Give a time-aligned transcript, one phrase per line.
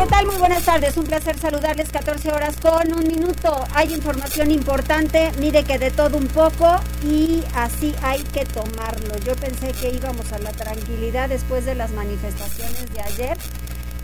[0.00, 0.24] ¿Qué tal?
[0.24, 0.96] Muy buenas tardes.
[0.96, 3.54] Un placer saludarles 14 horas con un minuto.
[3.74, 9.18] Hay información importante, mire que de todo un poco y así hay que tomarlo.
[9.26, 13.36] Yo pensé que íbamos a la tranquilidad después de las manifestaciones de ayer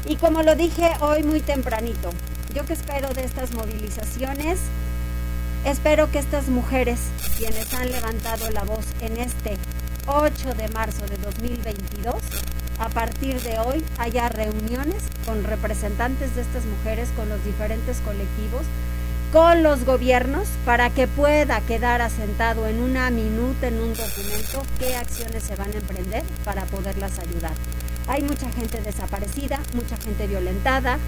[0.04, 2.10] y como lo dije hoy muy tempranito,
[2.54, 4.58] yo que espero de estas movilizaciones,
[5.64, 6.98] espero que estas mujeres,
[7.38, 9.56] quienes han levantado la voz en este
[10.08, 12.16] 8 de marzo de 2022,
[12.78, 18.62] a partir de hoy haya reuniones con representantes de estas mujeres, con los diferentes colectivos,
[19.32, 24.96] con los gobiernos, para que pueda quedar asentado en una minuta, en un documento, qué
[24.96, 27.52] acciones se van a emprender para poderlas ayudar.
[28.08, 30.98] Hay mucha gente desaparecida, mucha gente violentada,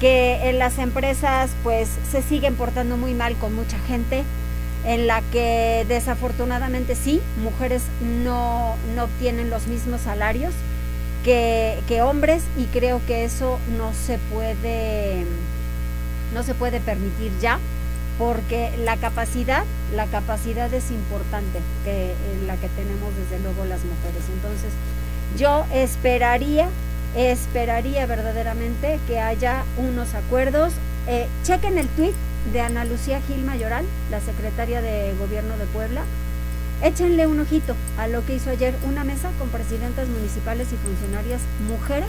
[0.00, 4.24] que en las empresas pues se siguen portando muy mal con mucha gente,
[4.84, 7.82] en la que desafortunadamente sí, mujeres
[8.22, 10.52] no, no obtienen los mismos salarios,
[11.24, 15.24] que, hombres y creo que eso no se puede
[16.34, 17.58] no se puede permitir ya
[18.18, 22.12] porque la capacidad la capacidad es importante que
[22.46, 24.22] la que tenemos desde luego las mujeres.
[24.32, 24.70] Entonces
[25.38, 26.68] yo esperaría
[27.16, 30.72] esperaría verdaderamente que haya unos acuerdos.
[31.06, 32.14] Eh, chequen el tweet
[32.52, 36.02] de Ana Lucía Gil Mayoral la secretaria de gobierno de Puebla
[36.82, 41.40] Échenle un ojito a lo que hizo ayer una mesa con presidentas municipales y funcionarias
[41.68, 42.08] mujeres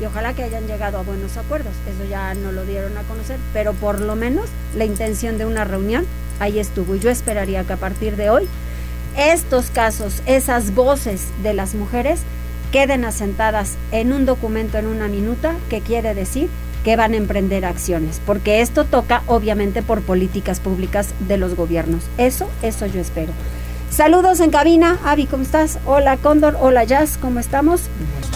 [0.00, 1.72] y ojalá que hayan llegado a buenos acuerdos.
[1.88, 5.64] Eso ya no lo dieron a conocer, pero por lo menos la intención de una
[5.64, 6.04] reunión
[6.40, 6.94] ahí estuvo.
[6.94, 8.48] Y yo esperaría que a partir de hoy
[9.16, 12.20] estos casos, esas voces de las mujeres
[12.72, 16.48] queden asentadas en un documento en una minuta que quiere decir
[16.82, 22.04] que van a emprender acciones, porque esto toca obviamente por políticas públicas de los gobiernos.
[22.18, 23.32] Eso, eso yo espero.
[23.94, 24.98] Saludos en cabina.
[25.04, 25.78] Avi, ¿cómo estás?
[25.86, 26.56] Hola, Cóndor.
[26.60, 27.16] Hola, Jazz.
[27.16, 27.82] ¿Cómo estamos?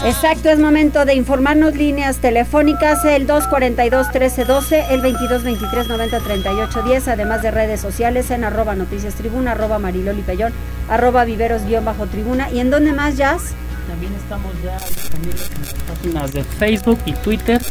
[0.05, 1.75] Exacto, es momento de informarnos.
[1.75, 9.79] Líneas telefónicas, el 242-1312, el 2223-903810, además de redes sociales en arroba noticias tribuna, arroba
[9.79, 10.53] mariloli pellón,
[10.89, 12.49] arroba viveros-tribuna.
[12.51, 13.53] ¿Y en dónde más, Jazz?
[13.89, 17.61] También estamos ya disponibles en las páginas de Facebook y Twitter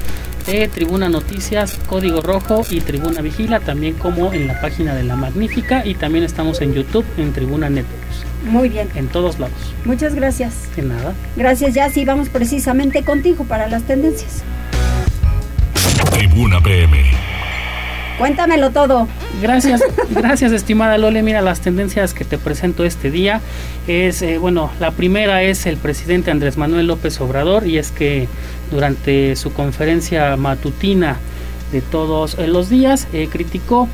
[0.73, 5.85] Tribuna Noticias, Código Rojo y Tribuna Vigila, también como en la página de La Magnífica
[5.85, 8.25] y también estamos en YouTube en Tribuna Networks.
[8.45, 8.89] Muy bien.
[8.95, 9.75] En todos lados.
[9.85, 10.55] Muchas gracias.
[10.75, 11.13] De nada.
[11.37, 14.43] Gracias, ya sí vamos precisamente contigo para las tendencias.
[16.13, 17.28] Tribuna PM.
[18.19, 19.07] Cuéntamelo todo.
[19.41, 19.81] Gracias,
[20.11, 21.23] gracias estimada Lole.
[21.23, 23.41] Mira, las tendencias que te presento este día
[23.87, 28.27] es, eh, bueno, la primera es el presidente Andrés Manuel López Obrador y es que
[28.73, 31.19] durante su conferencia matutina
[31.71, 33.89] de todos los días, eh, criticó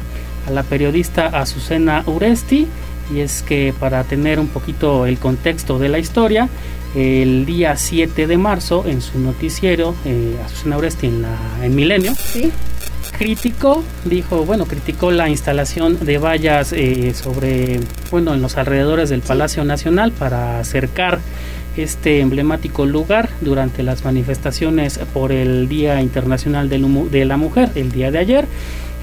[0.48, 2.66] a la periodista Azucena Uresti
[3.14, 6.48] y es que para tener un poquito el contexto de la historia,
[6.94, 12.14] el día 7 de marzo en su noticiero, eh, Azucena Uresti en, la, en Milenio,
[13.16, 17.80] criticó, dijo, bueno, criticó la instalación de vallas eh, sobre,
[18.10, 21.20] bueno, en los alrededores del Palacio Nacional para acercar
[21.76, 28.10] este emblemático lugar durante las manifestaciones por el Día Internacional de la Mujer, el día
[28.10, 28.46] de ayer.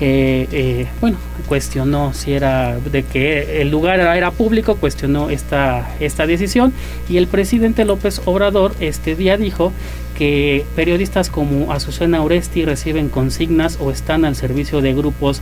[0.04, 1.18] Eh, eh, bueno,
[1.48, 6.74] cuestionó si era de que el lugar era, público, cuestionó esta, esta decisión
[7.08, 9.72] y el presidente López Obrador este día dijo
[10.22, 15.42] que periodistas como Azucena Oresti reciben consignas o están al servicio de grupos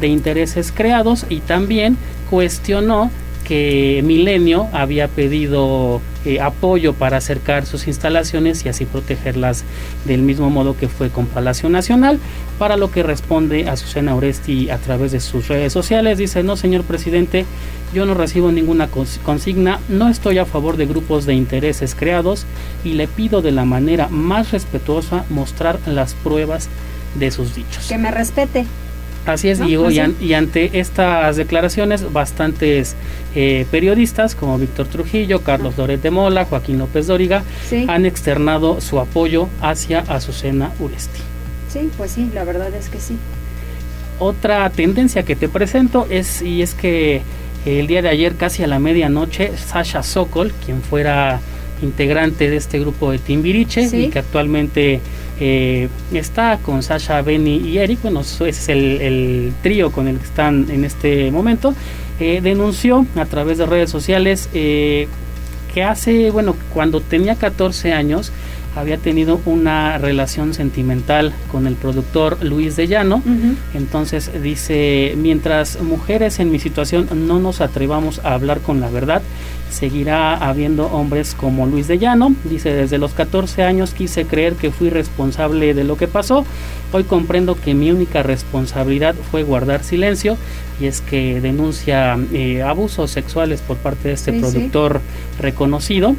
[0.00, 1.96] de intereses creados y también
[2.30, 3.10] cuestionó
[3.42, 9.64] que Milenio había pedido eh, apoyo para acercar sus instalaciones y así protegerlas
[10.04, 12.18] del mismo modo que fue con Palacio Nacional,
[12.58, 16.18] para lo que responde Azucena Oresti a través de sus redes sociales.
[16.18, 17.46] Dice, no señor presidente,
[17.94, 18.88] yo no recibo ninguna
[19.24, 22.46] consigna, no estoy a favor de grupos de intereses creados
[22.84, 26.68] y le pido de la manera más respetuosa mostrar las pruebas
[27.14, 27.86] de sus dichos.
[27.88, 28.66] Que me respete.
[29.26, 29.76] Así es, y,
[30.24, 32.96] y, ante estas declaraciones, bastantes
[33.34, 37.44] eh, periodistas como Víctor Trujillo, Carlos Loret de Mola, Joaquín López Dóriga,
[37.86, 41.20] han externado su apoyo hacia Azucena Uresti.
[41.70, 43.16] Sí, pues sí, la verdad es que sí.
[44.18, 47.22] Otra tendencia que te presento es, y es que
[47.66, 51.40] el día de ayer, casi a la medianoche, Sasha Sokol, quien fuera
[51.82, 55.00] integrante de este grupo de Timbiriche y que actualmente
[55.40, 60.24] eh, está con Sasha, Benny y Eric, bueno, ese es el, trío con el que
[60.24, 61.74] están en este momento,
[62.20, 65.08] eh, denunció a través de redes sociales eh,
[65.72, 68.32] que hace, bueno, cuando tenía 14 años,
[68.76, 73.22] había tenido una relación sentimental con el productor Luis de Llano.
[73.74, 79.22] Entonces dice, mientras mujeres en mi situación no nos atrevamos a hablar con la verdad,
[79.70, 82.34] seguirá habiendo hombres como Luis de Llano.
[82.44, 86.44] Dice, desde los 14 años quise creer que fui responsable de lo que pasó.
[86.92, 90.36] Hoy comprendo que mi única responsabilidad fue guardar silencio
[90.80, 95.00] y es que denuncia eh, abusos sexuales por parte de este productor
[95.38, 96.14] reconocido.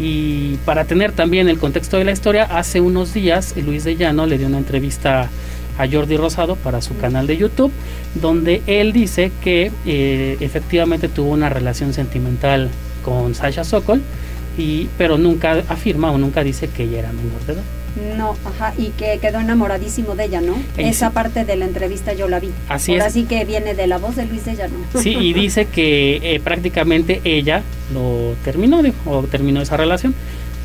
[0.00, 4.26] Y para tener también el contexto de la historia, hace unos días Luis de Llano
[4.26, 5.28] le dio una entrevista
[5.78, 7.72] a Jordi Rosado para su canal de YouTube,
[8.14, 12.70] donde él dice que eh, efectivamente tuvo una relación sentimental
[13.04, 14.02] con Sasha Sokol,
[14.56, 17.62] y, pero nunca afirma o nunca dice que ella era menor de edad.
[18.16, 20.56] No, ajá, y que quedó enamoradísimo de ella, ¿no?
[20.76, 22.50] Esa parte de la entrevista yo la vi.
[22.68, 23.12] Así Ahora es.
[23.12, 25.00] sí que viene de la voz de Luis de ella, ¿no?
[25.00, 27.62] Sí, y dice que eh, prácticamente ella
[27.92, 30.12] lo terminó, o terminó esa relación,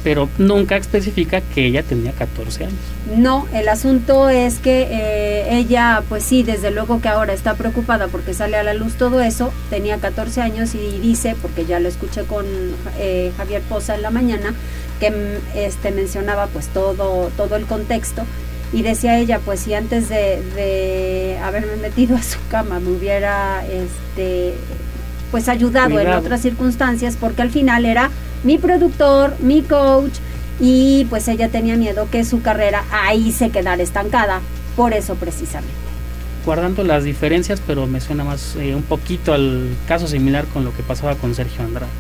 [0.04, 2.80] pero nunca especifica que ella tenía 14 años.
[3.16, 8.08] No, el asunto es que eh, ella, pues sí, desde luego que ahora está preocupada
[8.08, 11.90] porque sale a la luz todo eso, tenía 14 años y dice, porque ya lo
[11.90, 12.46] escuché con
[12.98, 14.54] eh, Javier Poza en la mañana,
[15.00, 18.24] que mm, este mencionaba pues todo todo el contexto
[18.72, 23.66] y decía ella pues si antes de, de haberme metido a su cama me hubiera
[23.66, 24.54] este
[25.32, 26.18] pues ayudado Cuidado.
[26.18, 28.12] en otras circunstancias porque al final era
[28.44, 30.14] mi productor mi coach
[30.60, 34.42] y pues ella tenía miedo que su carrera ahí se quedara estancada
[34.76, 35.74] por eso precisamente
[36.46, 40.74] Guardando las diferencias, pero me suena más eh, un poquito al caso similar con lo
[40.74, 41.92] que pasaba con Sergio Andrade.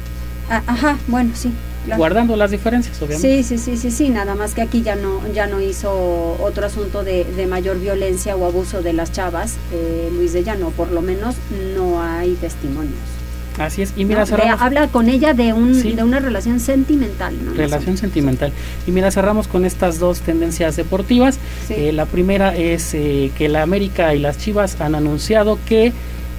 [0.49, 1.51] Ah, ajá bueno sí
[1.85, 1.99] claro.
[1.99, 3.43] Guardando las diferencias, obviamente.
[3.43, 6.65] Sí, sí, sí, sí, sí, nada más que aquí ya no, ya no hizo otro
[6.65, 10.91] asunto de, de mayor violencia o abuso de las chavas, eh, Luis de Llano, por
[10.91, 11.35] lo menos
[11.75, 13.18] no hay testimonios.
[13.59, 13.93] Así es.
[13.95, 14.61] Y mira, cerramos.
[14.61, 15.91] habla con ella de un Sí.
[15.91, 17.53] de una relación sentimental, ¿no?
[17.53, 18.51] Relación sentimental.
[18.87, 21.37] Y mira, cerramos con estas dos tendencias deportivas.
[21.67, 21.73] Sí.
[21.75, 25.93] Eh, la primera es eh, que la América y las Chivas han anunciado que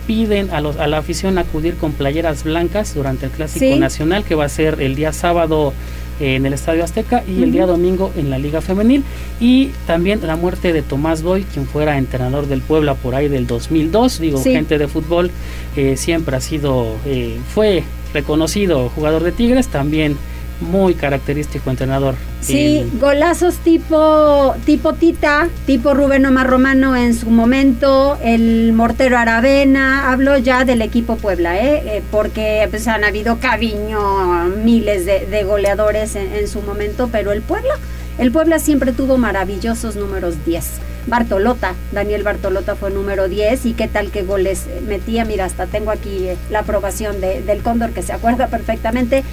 [0.06, 3.78] piden a, los, a la afición acudir con playeras blancas durante el Clásico Sí.
[3.78, 5.73] Nacional, que va a ser el día sábado
[6.20, 9.02] en el Estadio Azteca y el día domingo en la Liga Femenil.
[9.40, 13.46] Y también la muerte de Tomás Boy, quien fuera entrenador del Puebla por ahí del
[13.46, 14.20] 2002.
[14.20, 14.52] Digo, Sí.
[14.52, 15.31] gente de fútbol
[15.76, 17.82] eh, siempre ha sido, eh, fue
[18.12, 20.17] reconocido jugador de Tigres, también
[20.61, 22.15] muy característico entrenador.
[22.41, 30.11] Sí, golazos tipo tipo Tita, tipo Rubén Omar Romano en su momento, el mortero Aravena,
[30.12, 31.83] hablo ya del equipo Puebla, ¿eh?
[31.87, 37.33] Eh, porque pues, han habido Caviño, miles de, de goleadores en, en su momento, pero
[37.33, 37.75] el Puebla,
[38.19, 40.65] el Puebla siempre tuvo maravillosos números 10.
[41.07, 45.91] Bartolota, Daniel Bartolota fue número 10 y qué tal que goles metía, mira, hasta tengo
[45.91, 49.25] aquí eh, la aprobación de- del Cóndor que se acuerda perfectamente.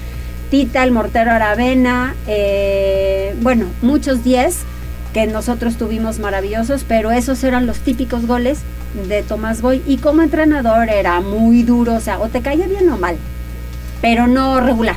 [0.49, 4.59] Tita, el mortero Aravena, eh, bueno, muchos 10
[5.13, 8.59] que nosotros tuvimos maravillosos, pero esos eran los típicos goles
[9.07, 12.89] de Tomás Boy y como entrenador era muy duro, o sea, o te caía bien
[12.89, 13.17] o mal,
[14.01, 14.95] pero no regular,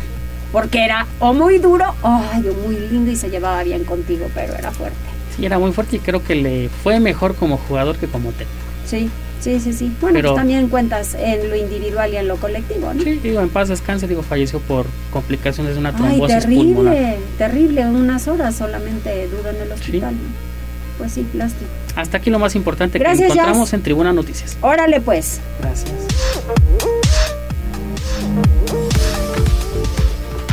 [0.53, 2.23] porque era o muy duro, o
[2.65, 4.97] muy lindo y se llevaba bien contigo, pero era fuerte.
[5.37, 8.61] Sí, era muy fuerte y creo que le fue mejor como jugador que como técnico.
[8.87, 9.11] Sí,
[9.41, 9.93] sí, sí, sí.
[10.01, 13.03] Bueno, Pero- pues también cuentas en lo individual y en lo colectivo, ¿no?
[13.03, 16.95] Sí, digo, en paz descanse, digo, falleció por complicaciones de una Ay, trombosis pulmonar.
[16.95, 20.15] terrible, terrible, unas horas solamente duró en el hospital.
[20.99, 21.69] Pues sí, lástima.
[21.97, 23.75] Hasta aquí lo más importante Gracias, que encontramos Jazz.
[23.75, 24.57] en Tribuna Noticias.
[24.61, 25.41] Órale pues.
[25.61, 25.91] Gracias.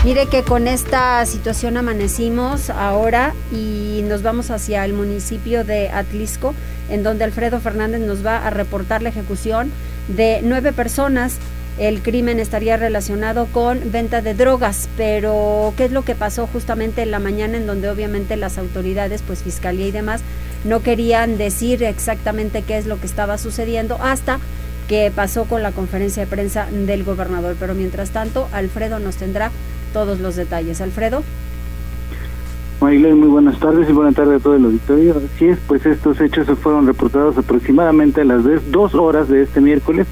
[0.05, 6.53] Mire que con esta situación amanecimos ahora y nos vamos hacia el municipio de Atlisco,
[6.89, 9.71] en donde Alfredo Fernández nos va a reportar la ejecución
[10.07, 11.37] de nueve personas.
[11.77, 17.03] El crimen estaría relacionado con venta de drogas, pero ¿qué es lo que pasó justamente
[17.03, 20.21] en la mañana en donde obviamente las autoridades, pues fiscalía y demás,
[20.63, 24.39] no querían decir exactamente qué es lo que estaba sucediendo hasta
[24.87, 27.55] que pasó con la conferencia de prensa del gobernador.
[27.59, 29.51] Pero mientras tanto, Alfredo nos tendrá
[29.93, 30.81] todos los detalles.
[30.81, 31.23] Alfredo.
[32.79, 35.15] Marilyn, muy buenas tardes y buenas tardes a todo el auditorio.
[35.33, 39.61] Así es, pues estos hechos se fueron reportados aproximadamente a las dos horas de este
[39.61, 40.05] miércoles.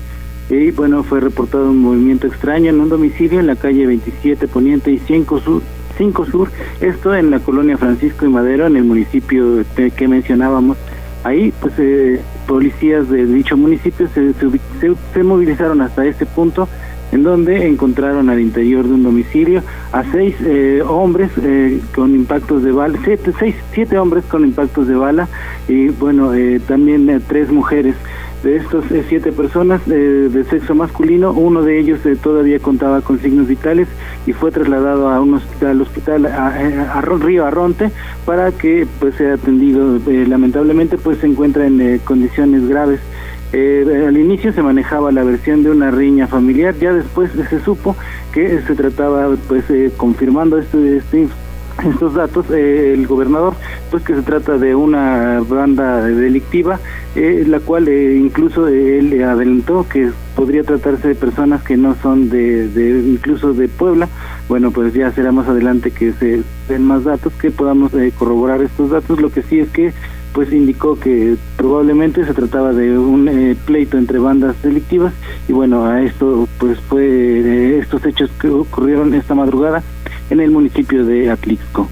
[0.49, 4.91] Y bueno, fue reportado un movimiento extraño en un domicilio en la calle 27 Poniente
[4.91, 5.61] y 5 Sur,
[5.97, 6.49] 5 Sur,
[6.81, 9.63] esto en la colonia Francisco y Madero, en el municipio
[9.95, 10.77] que mencionábamos.
[11.23, 16.67] Ahí, pues, eh, policías de dicho municipio se, se se- se movilizaron hasta este punto
[17.15, 22.61] en donde encontraron al interior de un domicilio a seis eh, hombres eh, con impactos
[22.61, 25.29] de bala, siete, seis, siete hombres con impactos de bala
[25.69, 27.95] y bueno, eh, también tres mujeres.
[28.43, 33.87] De estos siete personas de sexo masculino, uno de ellos todavía contaba con signos vitales
[34.27, 37.89] y fue trasladado a un hospital, al hospital a, Río Arronte
[38.23, 39.99] para que pues sea atendido.
[40.27, 42.99] lamentablemente pues se encuentra en condiciones graves.
[43.53, 47.95] Eh, al inicio se manejaba la versión de una riña familiar, ya después se supo
[48.33, 51.27] que se trataba, pues eh, confirmando este, este,
[51.89, 53.53] estos datos, eh, el gobernador,
[53.91, 56.79] pues que se trata de una banda delictiva,
[57.15, 62.99] la cual incluso él adelantó que podría tratarse de personas que no son de, de,
[62.99, 64.09] incluso de Puebla.
[64.49, 68.89] Bueno, pues ya será más adelante que se den más datos, que podamos corroborar estos
[68.89, 69.21] datos.
[69.21, 69.93] Lo que sí es que
[70.35, 75.13] pues indicó que probablemente se trataba de un eh, pleito entre bandas delictivas
[75.47, 79.81] y bueno, a esto pues fue eh, estos hechos que ocurrieron esta madrugada
[80.29, 81.89] en el municipio de Atlixco.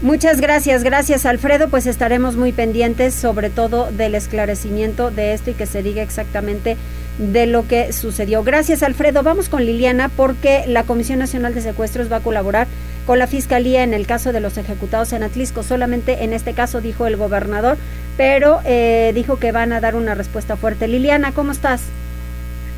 [0.00, 5.54] Muchas gracias, gracias Alfredo, pues estaremos muy pendientes sobre todo del esclarecimiento de esto y
[5.54, 6.78] que se diga exactamente
[7.18, 8.42] de lo que sucedió.
[8.42, 12.66] Gracias Alfredo, vamos con Liliana porque la Comisión Nacional de Secuestros va a colaborar
[13.06, 15.62] con la Fiscalía en el caso de los ejecutados en Atlisco.
[15.62, 17.76] Solamente en este caso dijo el gobernador,
[18.16, 20.88] pero eh, dijo que van a dar una respuesta fuerte.
[20.88, 21.82] Liliana, ¿cómo estás?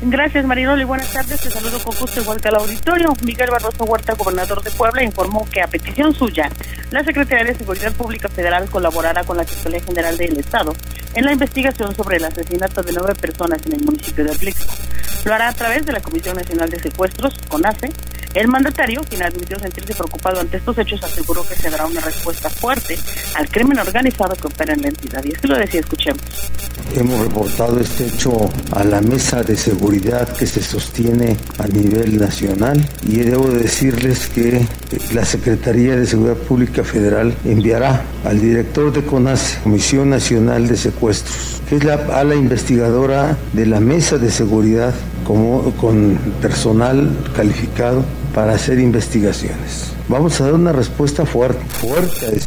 [0.01, 0.83] Gracias, Marinoli.
[0.83, 1.41] Buenas tardes.
[1.41, 3.13] Te saludo con gusto igual que al auditorio.
[3.23, 6.51] Miguel Barroso Huerta, gobernador de Puebla, informó que a petición suya,
[6.91, 10.75] la Secretaría de Seguridad Pública Federal colaborará con la Fiscalía General del Estado
[11.15, 14.71] en la investigación sobre el asesinato de nueve personas en el municipio de Atlixco.
[15.25, 17.91] Lo hará a través de la Comisión Nacional de Secuestros, CONACE,
[18.37, 22.49] el mandatario, quien admitió sentirse preocupado ante estos hechos, aseguró que se dará una respuesta
[22.49, 22.97] fuerte
[23.35, 25.23] al crimen organizado que opera en la entidad.
[25.23, 26.21] Y así lo decía, escuchemos.
[26.95, 32.87] Hemos reportado este hecho a la mesa de seguridad que se sostiene a nivel nacional
[33.03, 34.65] y debo decirles que
[35.13, 41.61] la Secretaría de Seguridad Pública Federal enviará al director de CONAS, Comisión Nacional de Secuestros,
[41.67, 44.93] que es la ala investigadora de la mesa de seguridad
[45.25, 48.05] como, con personal calificado
[48.37, 49.91] para hacer investigaciones.
[50.07, 52.39] Vamos a dar una respuesta fuerte, fuerte.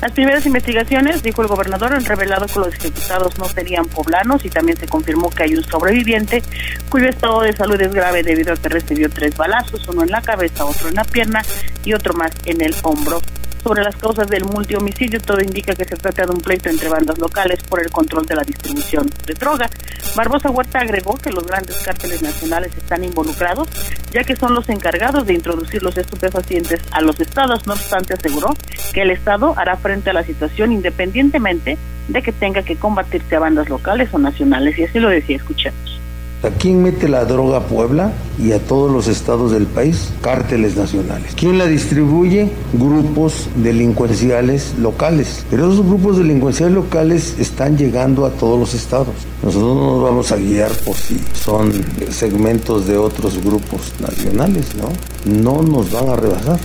[0.00, 4.48] Las primeras investigaciones, dijo el gobernador, han revelado que los ejecutados no serían poblanos y
[4.48, 6.44] también se confirmó que hay un sobreviviente
[6.88, 10.22] cuyo estado de salud es grave debido a que recibió tres balazos, uno en la
[10.22, 11.42] cabeza, otro en la pierna
[11.84, 13.20] y otro más en el hombro
[13.66, 17.18] sobre las causas del multihomicidio, todo indica que se trata de un pleito entre bandas
[17.18, 19.68] locales por el control de la distribución de droga.
[20.14, 23.68] Barbosa Huerta agregó que los grandes cárteles nacionales están involucrados,
[24.12, 27.66] ya que son los encargados de introducir los estupefacientes a los estados.
[27.66, 28.54] No obstante, aseguró
[28.92, 33.40] que el Estado hará frente a la situación independientemente de que tenga que combatirse a
[33.40, 34.78] bandas locales o nacionales.
[34.78, 35.95] Y así lo decía, escuchemos.
[36.42, 40.12] ¿A quién mete la droga a Puebla y a todos los estados del país?
[40.20, 41.34] Cárteles nacionales.
[41.34, 42.50] ¿Quién la distribuye?
[42.74, 45.46] Grupos delincuenciales locales.
[45.50, 49.14] Pero esos grupos delincuenciales locales están llegando a todos los estados.
[49.42, 51.72] Nosotros no nos vamos a guiar por si son
[52.10, 54.92] segmentos de otros grupos nacionales, ¿no?
[55.24, 56.60] No nos van a rebasar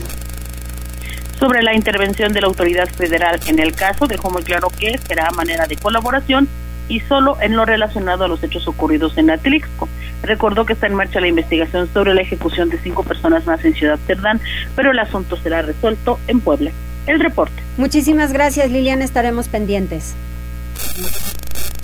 [1.40, 5.32] sobre la intervención de la autoridad federal en el caso, dejó muy claro que será
[5.32, 6.48] manera de colaboración
[6.92, 9.88] y solo en lo relacionado a los hechos ocurridos en Atlixco.
[10.24, 13.74] Recordó que está en marcha la investigación sobre la ejecución de cinco personas más en
[13.74, 14.42] Ciudad Cerdán,
[14.76, 16.72] pero el asunto será resuelto en Puebla.
[17.08, 17.64] El reporte.
[17.78, 19.06] Muchísimas gracias, Liliana.
[19.06, 20.16] Estaremos pendientes.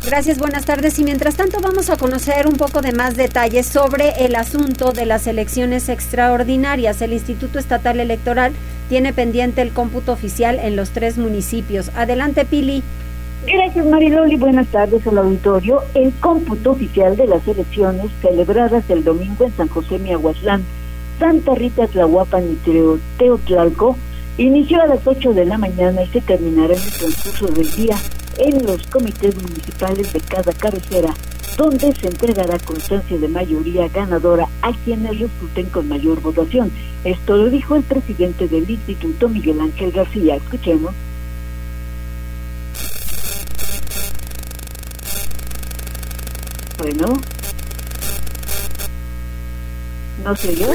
[0.05, 0.99] Gracias, buenas tardes.
[0.99, 5.05] Y mientras tanto vamos a conocer un poco de más detalles sobre el asunto de
[5.05, 7.01] las elecciones extraordinarias.
[7.01, 8.53] El Instituto Estatal Electoral
[8.89, 11.91] tiene pendiente el cómputo oficial en los tres municipios.
[11.95, 12.83] Adelante, Pili.
[13.47, 15.79] Gracias Mariloli, buenas tardes al auditorio.
[15.93, 20.65] El cómputo oficial de las elecciones celebradas el domingo en San José Miahuatlán,
[21.17, 23.95] Santa Rita Tlahuapan y Teotlalco
[24.37, 27.95] inició a las 8 de la mañana y se terminará en el transcurso del día
[28.37, 31.13] en los comités municipales de cada carretera,
[31.55, 36.69] donde se entregará constancia de mayoría ganadora a quienes resulten con mayor votación.
[37.05, 40.35] Esto lo dijo el presidente del instituto, Miguel Ángel García.
[40.35, 40.93] Escuchemos.
[46.87, 47.21] Bueno.
[50.23, 50.67] ¿No sé yo?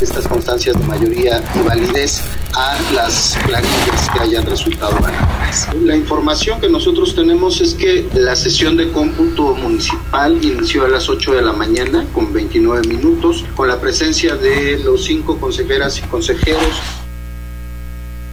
[0.00, 2.20] Estas constancias de mayoría y validez
[2.54, 5.68] a las planillas que hayan resultado ganadoras.
[5.82, 11.08] La información que nosotros tenemos es que la sesión de cómputo municipal inició a las
[11.08, 16.02] 8 de la mañana con 29 minutos, con la presencia de los cinco consejeras y
[16.02, 16.80] consejeros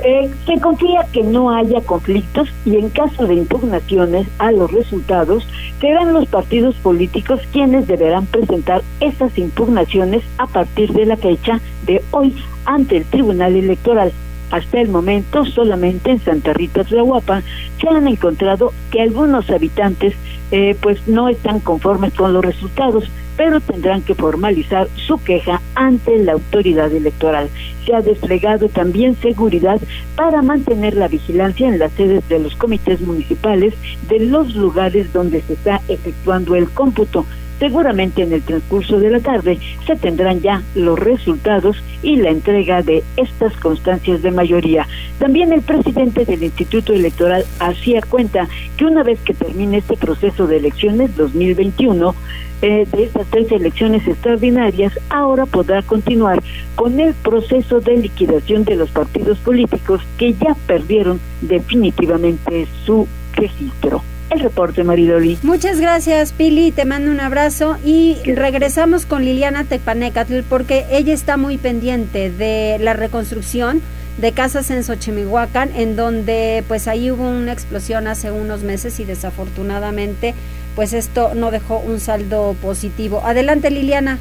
[0.10, 5.46] Eh, se confía que no haya conflictos y en caso de impugnaciones a los resultados,
[5.82, 12.02] serán los partidos políticos quienes deberán presentar estas impugnaciones a partir de la fecha de
[12.12, 12.34] hoy
[12.64, 14.14] ante el Tribunal Electoral.
[14.50, 17.42] Hasta el momento, solamente en Santa Rita Tlahuapa
[17.82, 20.14] se han encontrado que algunos habitantes
[20.52, 23.04] eh, pues no están conformes con los resultados,
[23.38, 27.50] pero tendrán que formalizar su queja ante la autoridad electoral.
[27.86, 29.79] Se ha desplegado también seguridad
[30.15, 33.75] para mantener la vigilancia en las sedes de los comités municipales
[34.10, 37.25] de los lugares donde se está efectuando el cómputo.
[37.60, 42.84] Seguramente en el transcurso de la tarde se tendrán ya los resultados y la entrega
[42.84, 44.88] de estas constancias de mayoría.
[45.17, 50.46] También el presidente del Instituto Electoral hacía cuenta que una vez que termine este proceso
[50.46, 52.13] de elecciones 2021,
[52.62, 56.42] eh, de estas tres elecciones extraordinarias, ahora podrá continuar
[56.76, 64.02] con el proceso de liquidación de los partidos políticos que ya perdieron definitivamente su registro
[64.30, 65.38] el reporte, Maridoli.
[65.42, 66.72] Muchas gracias, Pili.
[66.72, 72.78] Te mando un abrazo y regresamos con Liliana Tepanecatl porque ella está muy pendiente de
[72.80, 73.82] la reconstrucción
[74.18, 79.06] de casas en Xochimihuacán, en donde pues ahí hubo una explosión hace unos meses y
[79.06, 80.34] desafortunadamente
[80.77, 83.24] pues esto no dejó un saldo positivo.
[83.25, 84.19] Adelante, Liliana.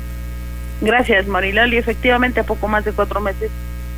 [0.80, 1.76] Gracias, Mariloli.
[1.76, 3.50] Efectivamente, a poco más de cuatro meses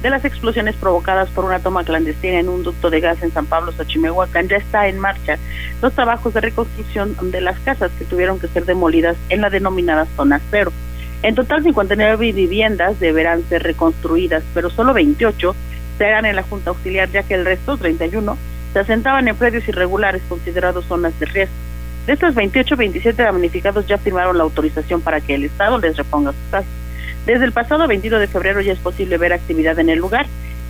[0.02, 3.46] de las explosiones provocadas por una toma clandestina en un ducto de gas en San
[3.46, 5.38] Pablo, Xochimehuacán, ya está en marcha
[5.80, 10.08] los trabajos de reconstrucción de las casas que tuvieron que ser demolidas en la denominada
[10.16, 10.72] zona cero.
[11.22, 15.54] En total, 59 viviendas deberán ser reconstruidas, pero solo 28
[15.96, 18.36] serán en la Junta Auxiliar, ya que el resto, 31,
[18.72, 21.67] se asentaban en predios irregulares considerados zonas de riesgo.
[22.08, 26.32] De estos 28, 27 damnificados ya firmaron la autorización para que el Estado les reponga
[26.32, 26.70] sus casas.
[27.26, 30.24] Desde el pasado 22 de febrero ya es posible ver actividad en el lugar.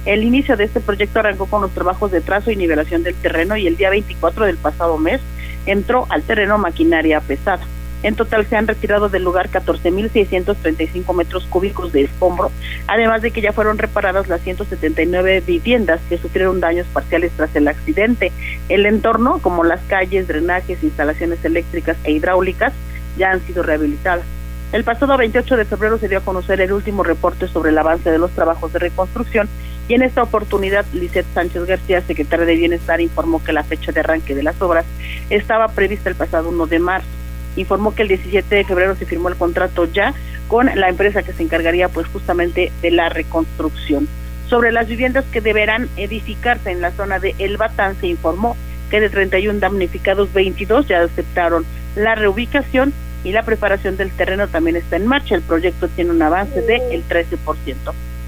[0.05, 3.57] El inicio de este proyecto arrancó con los trabajos de trazo y nivelación del terreno
[3.57, 5.21] y el día 24 del pasado mes
[5.65, 7.65] entró al terreno maquinaria pesada.
[8.03, 12.53] En total se han retirado del lugar 14.635 metros cúbicos de escombro,
[12.87, 17.67] además de que ya fueron reparadas las 179 viviendas que sufrieron daños parciales tras el
[17.67, 18.31] accidente.
[18.69, 22.73] El entorno, como las calles, drenajes, instalaciones eléctricas e hidráulicas,
[23.17, 24.25] ya han sido rehabilitadas.
[24.71, 28.11] El pasado 28 de febrero se dio a conocer el último reporte sobre el avance
[28.11, 29.49] de los trabajos de reconstrucción
[29.89, 34.01] y en esta oportunidad Lisette Sánchez García, secretaria de Bienestar, informó que la fecha de
[34.01, 34.85] arranque de las obras
[35.31, 37.18] estaba prevista el pasado 1 de marzo.
[37.59, 40.15] Informó que el 17 de febrero se firmó el contrato ya
[40.49, 44.09] con la empresa que se encargaría pues justamente de la reconstrucción.
[44.49, 48.57] Sobre las viviendas que deberán edificarse en la zona de El Batán se informó
[48.91, 51.67] que de 31 damnificados 22 ya aceptaron
[51.97, 52.95] la reubicación
[53.25, 55.35] y la preparación del terreno también está en marcha.
[55.35, 57.37] El proyecto tiene un avance del el 13%.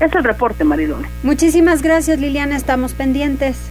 [0.00, 1.08] Es el reporte, Marilone.
[1.22, 2.56] Muchísimas gracias, Liliana.
[2.56, 3.70] Estamos pendientes.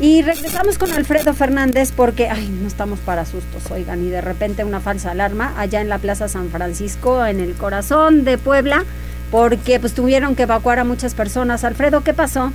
[0.00, 4.62] Y regresamos con Alfredo Fernández porque, ay, no estamos para sustos, oigan, y de repente
[4.64, 8.84] una falsa alarma allá en la Plaza San Francisco, en el corazón de Puebla,
[9.32, 11.64] porque pues tuvieron que evacuar a muchas personas.
[11.64, 12.52] Alfredo, ¿qué pasó?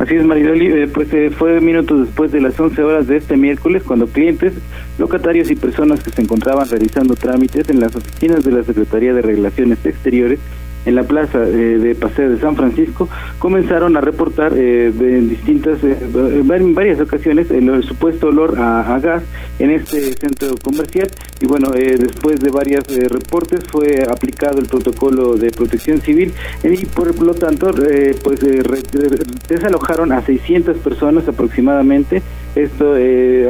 [0.00, 3.36] Así es, Mariloli, eh, pues eh, fue minutos después de las 11 horas de este
[3.36, 4.54] miércoles cuando clientes,
[4.98, 9.22] locatarios y personas que se encontraban realizando trámites en las oficinas de la Secretaría de
[9.22, 10.40] Relaciones Exteriores
[10.86, 15.82] en la plaza eh, de Paseo de San Francisco comenzaron a reportar eh, en distintas
[15.82, 19.22] eh, en varias ocasiones el, supuesto olor a, gas
[19.58, 21.08] en este centro comercial.
[21.40, 26.32] Y bueno después de varios reportes fue aplicado el protocolo de protección civil.
[26.62, 27.72] Y por lo tanto
[28.22, 28.40] pues
[29.48, 32.22] desalojaron a 600 personas aproximadamente.
[32.54, 32.94] Esto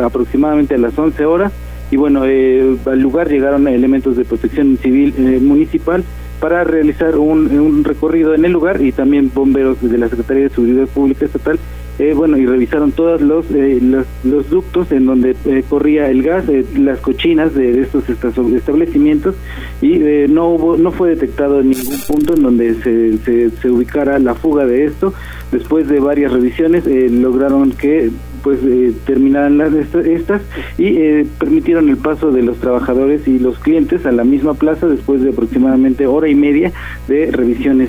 [0.02, 1.52] aproximadamente a las 11 horas.
[1.90, 6.04] Y bueno al lugar llegaron elementos de protección civil municipal
[6.44, 10.86] para realizar un, recorrido en el lugar y también bomberos de la Secretaría de Seguridad
[10.88, 11.58] Pública Estatal
[11.98, 16.44] eh, bueno, y revisaron todos los, eh, los, ductos en donde eh, corría el gas,
[16.76, 19.36] las cochinas de, estos establecimientos
[19.80, 19.96] y
[20.28, 24.66] no hubo, no fue detectado en ningún punto en donde se, se, ubicara la fuga
[24.66, 25.14] de esto.
[25.50, 28.10] Después de varias revisiones lograron que
[28.44, 28.60] pues
[29.06, 30.42] terminaran las, estas
[30.78, 35.22] y permitieron el paso de los trabajadores y los clientes a la misma plaza después
[35.22, 36.70] de aproximadamente hora y media
[37.08, 37.88] de revisiones.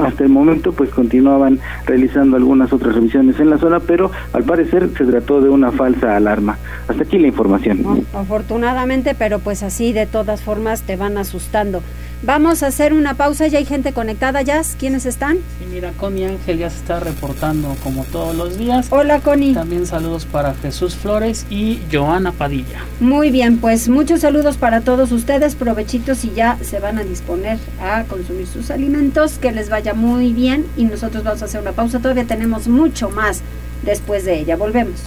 [0.00, 4.90] hasta el momento pues continuaban realizando algunas otras revisiones en la zona, pero al parecer
[4.98, 6.58] se trató de una falsa alarma.
[6.88, 8.04] Hasta aquí la información.
[8.12, 11.82] afortunadamente, pero pues así de todas formas te van asustando.
[12.22, 14.74] Vamos a hacer una pausa, ya hay gente conectada, Jazz.
[14.78, 15.36] ¿Quiénes están?
[15.36, 18.86] Sí, mira, Connie Ángel ya se está reportando como todos los días.
[18.90, 19.52] Hola, Connie.
[19.52, 22.80] También saludos para Jesús Flores y Joana Padilla.
[23.00, 27.58] Muy bien, pues muchos saludos para todos ustedes, provechitos y ya se van a disponer
[27.82, 31.72] a consumir sus alimentos, que les vaya muy bien y nosotros vamos a hacer una
[31.72, 33.42] pausa, todavía tenemos mucho más
[33.84, 35.02] después de ella, volvemos.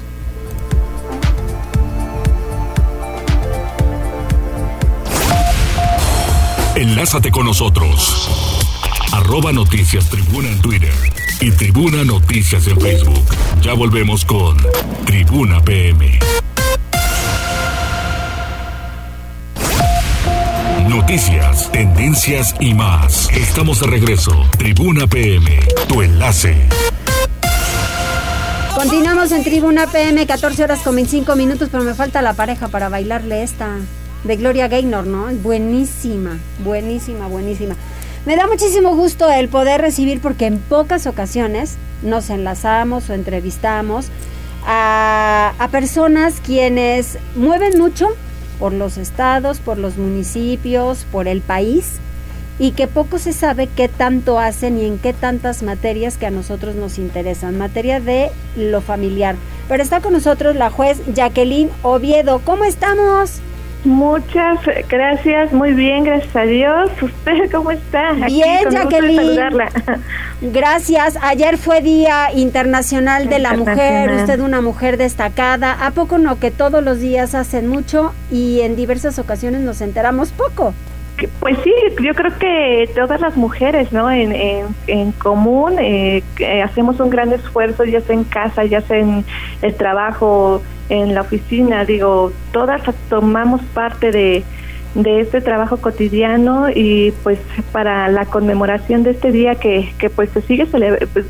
[6.80, 8.30] Enlázate con nosotros.
[9.12, 10.94] Arroba Noticias Tribuna en Twitter
[11.42, 13.26] y Tribuna Noticias en Facebook.
[13.62, 14.56] Ya volvemos con
[15.06, 16.18] Tribuna PM.
[20.88, 23.30] Noticias, tendencias y más.
[23.34, 24.32] Estamos de regreso.
[24.58, 26.66] Tribuna PM, tu enlace.
[28.74, 32.88] Continuamos en Tribuna PM, 14 horas con 25 minutos, pero me falta la pareja para
[32.88, 33.80] bailarle esta
[34.24, 35.28] de Gloria Gaynor, ¿no?
[35.42, 37.76] Buenísima, buenísima, buenísima.
[38.26, 44.08] Me da muchísimo gusto el poder recibir porque en pocas ocasiones nos enlazamos o entrevistamos
[44.66, 48.10] a, a personas quienes mueven mucho
[48.60, 52.00] por los estados, por los municipios, por el país
[52.60, 56.32] y que poco se sabe qué tanto hacen y en qué tantas materias que a
[56.32, 59.38] nosotros nos interesan, materia de lo familiar.
[59.70, 62.42] Pero está con nosotros la juez Jacqueline Oviedo.
[62.44, 63.40] ¿Cómo estamos?
[63.86, 66.92] Muchas gracias, muy bien, gracias a Dios.
[67.02, 68.12] ¿Usted cómo está?
[68.14, 69.50] Bien, Jacqueline.
[70.42, 71.18] Gracias.
[71.22, 75.86] Ayer fue Día Internacional de la Mujer, usted una mujer destacada.
[75.86, 80.32] ¿A poco no que todos los días hacen mucho y en diversas ocasiones nos enteramos
[80.32, 80.74] poco?
[81.40, 84.10] Pues sí, yo creo que todas las mujeres, ¿no?
[84.12, 84.34] En,
[84.88, 86.24] en, común eh,
[86.64, 89.26] hacemos un gran esfuerzo, ya sea en casa, ya sea en
[89.62, 94.44] el trabajo, en la oficina, digo, todas tomamos parte de,
[94.96, 97.40] de este trabajo cotidiano y pues
[97.72, 100.68] para la conmemoración de este día que, que pues se sigue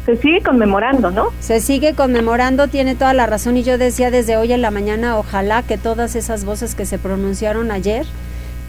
[0.06, 1.28] se sigue conmemorando, ¿no?
[1.40, 5.18] Se sigue conmemorando, tiene toda la razón y yo decía desde hoy en la mañana,
[5.18, 8.06] ojalá que todas esas voces que se pronunciaron ayer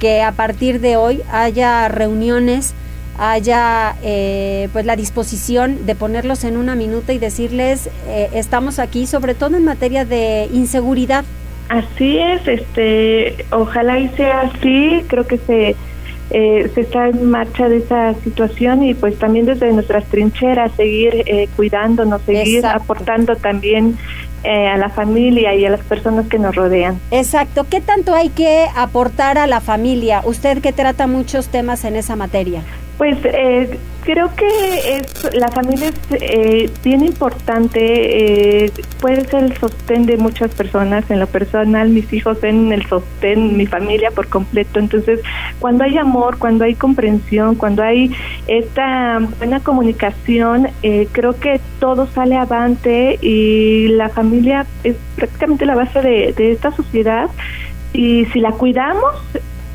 [0.00, 2.74] que a partir de hoy haya reuniones,
[3.18, 9.06] haya eh, pues la disposición de ponerlos en una minuta y decirles eh, estamos aquí,
[9.06, 11.24] sobre todo en materia de inseguridad.
[11.68, 15.76] Así es, este, ojalá y sea así, creo que se
[16.32, 21.24] eh, se está en marcha de esa situación y pues también desde nuestras trincheras seguir
[21.26, 23.98] eh, cuidándonos, seguir aportando también
[24.44, 26.98] eh, a la familia y a las personas que nos rodean.
[27.11, 27.66] Exacto.
[27.68, 30.22] ¿Qué tanto hay que aportar a la familia?
[30.24, 32.62] Usted que trata muchos temas en esa materia.
[32.96, 33.79] Pues eh,
[34.10, 40.16] creo que es, la familia es eh, bien importante, eh, puede ser el sostén de
[40.16, 41.08] muchas personas.
[41.12, 44.80] En lo personal, mis hijos ven el sostén, mi familia por completo.
[44.80, 45.20] Entonces,
[45.60, 48.10] cuando hay amor, cuando hay comprensión, cuando hay
[48.48, 50.68] esta buena comunicación,
[51.12, 56.72] creo que todo sale avante y la familia es prácticamente la base de, de esta
[56.72, 57.30] sociedad.
[57.92, 59.14] Y si la cuidamos,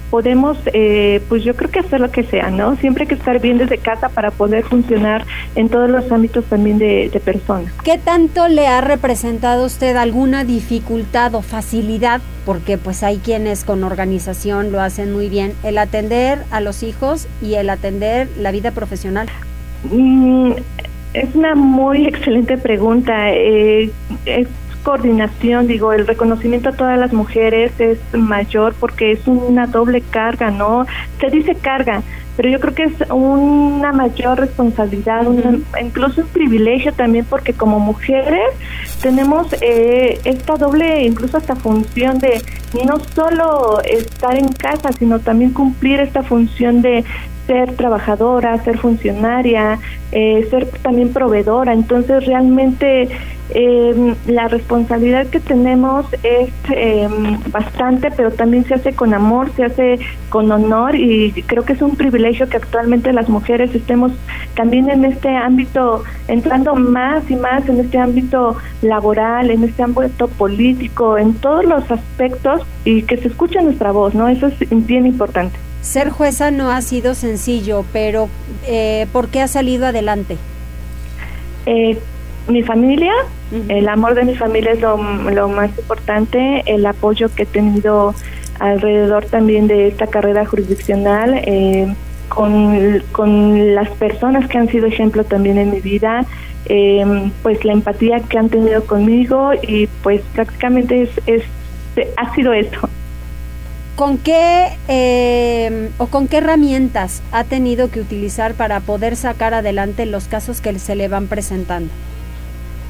[0.10, 2.76] podemos, eh, pues yo creo que hacer lo que sea, ¿no?
[2.78, 6.78] Siempre hay que estar bien desde casa para poder funcionar en todos los ámbitos también
[6.78, 7.72] de, de personas.
[7.84, 12.22] ¿Qué tanto le ha representado usted alguna dificultad o facilidad?
[12.46, 17.28] Porque pues hay quienes con organización lo hacen muy bien, el atender a los hijos
[17.42, 19.28] y el atender la vida profesional.
[19.92, 20.52] Mm,
[21.14, 23.32] es una muy excelente pregunta.
[23.32, 23.92] Eh,
[24.26, 24.48] es
[24.86, 30.52] coordinación, digo, el reconocimiento a todas las mujeres es mayor porque es una doble carga,
[30.52, 30.86] ¿no?
[31.20, 32.04] Se dice carga,
[32.38, 35.24] pero yo creo que es una mayor responsabilidad,
[35.82, 38.52] incluso un privilegio también porque como mujeres
[39.02, 42.44] tenemos eh, esta doble, incluso esta función de
[42.86, 47.04] no solo estar en casa, sino también cumplir esta función de
[47.48, 49.80] ser trabajadora, ser funcionaria,
[50.12, 51.74] eh, ser también proveedora.
[51.74, 53.10] Entonces realmente
[53.52, 57.08] eh, la responsabilidad que tenemos es eh,
[57.52, 61.82] bastante, pero también se hace con amor, se hace con honor y creo que es
[61.82, 64.12] un privilegio que actualmente las mujeres estemos
[64.56, 70.28] también en este ámbito, entrando más y más en este ámbito laboral, en este ámbito
[70.28, 74.28] político, en todos los aspectos y que se escuche nuestra voz, ¿no?
[74.28, 75.58] Eso es bien importante.
[75.86, 78.28] Ser jueza no ha sido sencillo, pero
[78.66, 80.36] eh, ¿por qué ha salido adelante?
[81.68, 82.00] Eh,
[82.48, 83.14] mi familia,
[83.70, 88.16] el amor de mi familia es lo, más importante, el apoyo que he tenido
[88.60, 91.94] alrededor también de esta carrera jurisdiccional, eh,
[92.30, 96.26] con, con, las personas que han sido ejemplo también en mi vida,
[96.66, 101.44] eh, pues la empatía que han tenido conmigo y pues prácticamente es, es
[102.18, 102.90] ha sido eso.
[103.96, 110.06] ¿Con qué eh, o con qué herramientas ha tenido que utilizar para poder sacar adelante
[110.06, 111.92] los casos que se le van presentando?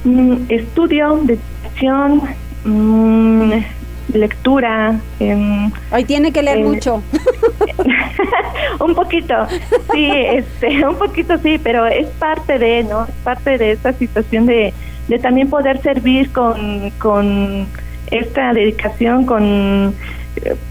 [0.04, 2.22] Mm, estudio, dedicación,
[2.63, 3.54] mm,
[4.13, 5.00] lectura.
[5.20, 7.02] Eh, Hoy tiene que leer mucho.
[8.80, 9.36] un poquito,
[9.91, 13.06] sí, este, un poquito sí, pero es parte de, ¿no?
[13.06, 14.74] Es parte de esta situación de,
[15.08, 17.68] de también poder servir con, con
[18.12, 19.96] esta dedicación, con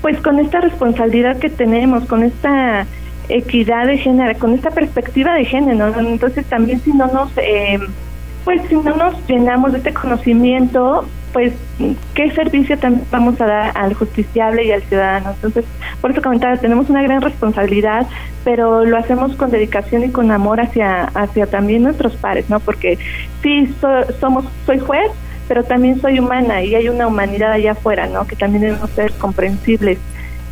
[0.02, 2.86] pues con esta responsabilidad que tenemos, con esta
[3.28, 7.78] equidad de género, con esta perspectiva de género, entonces también si no nos, eh,
[8.44, 11.52] pues si no nos llenamos de este conocimiento, pues
[12.14, 15.30] qué servicio también vamos a dar al justiciable y al ciudadano.
[15.30, 15.64] Entonces,
[16.00, 18.06] por eso comentaba, tenemos una gran responsabilidad,
[18.44, 22.60] pero lo hacemos con dedicación y con amor hacia hacia también nuestros pares, ¿no?
[22.60, 22.98] Porque
[23.42, 23.74] sí
[24.20, 25.10] somos soy juez,
[25.48, 28.26] pero también soy humana y hay una humanidad allá afuera, ¿no?
[28.26, 29.98] Que también debemos ser comprensibles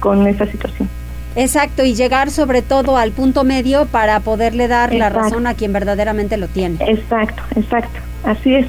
[0.01, 0.89] con esa situación.
[1.35, 5.73] Exacto, y llegar sobre todo al punto medio para poderle dar la razón a quien
[5.73, 6.77] verdaderamente lo tiene.
[6.87, 8.67] Exacto, exacto, así es.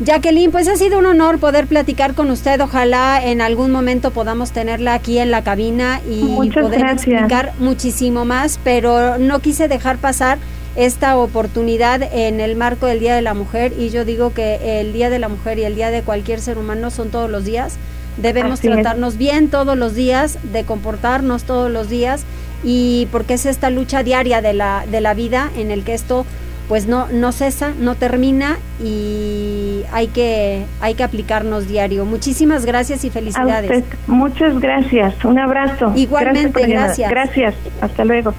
[0.00, 2.60] Jacqueline, pues ha sido un honor poder platicar con usted.
[2.60, 8.60] Ojalá en algún momento podamos tenerla aquí en la cabina y poder explicar muchísimo más,
[8.62, 10.38] pero no quise dejar pasar
[10.76, 14.92] esta oportunidad en el marco del Día de la Mujer y yo digo que el
[14.92, 17.76] Día de la Mujer y el Día de cualquier ser humano son todos los días.
[18.16, 22.24] Debemos tratarnos bien todos los días, de comportarnos todos los días
[22.64, 26.26] y porque es esta lucha diaria de la, de la vida en el que esto
[26.68, 32.04] pues no, no cesa, no termina y hay que, hay que aplicarnos diario.
[32.04, 33.84] Muchísimas gracias y felicidades.
[34.06, 35.92] Muchas gracias, un abrazo.
[35.96, 37.10] Igualmente, gracias.
[37.10, 38.34] Gracias, hasta luego.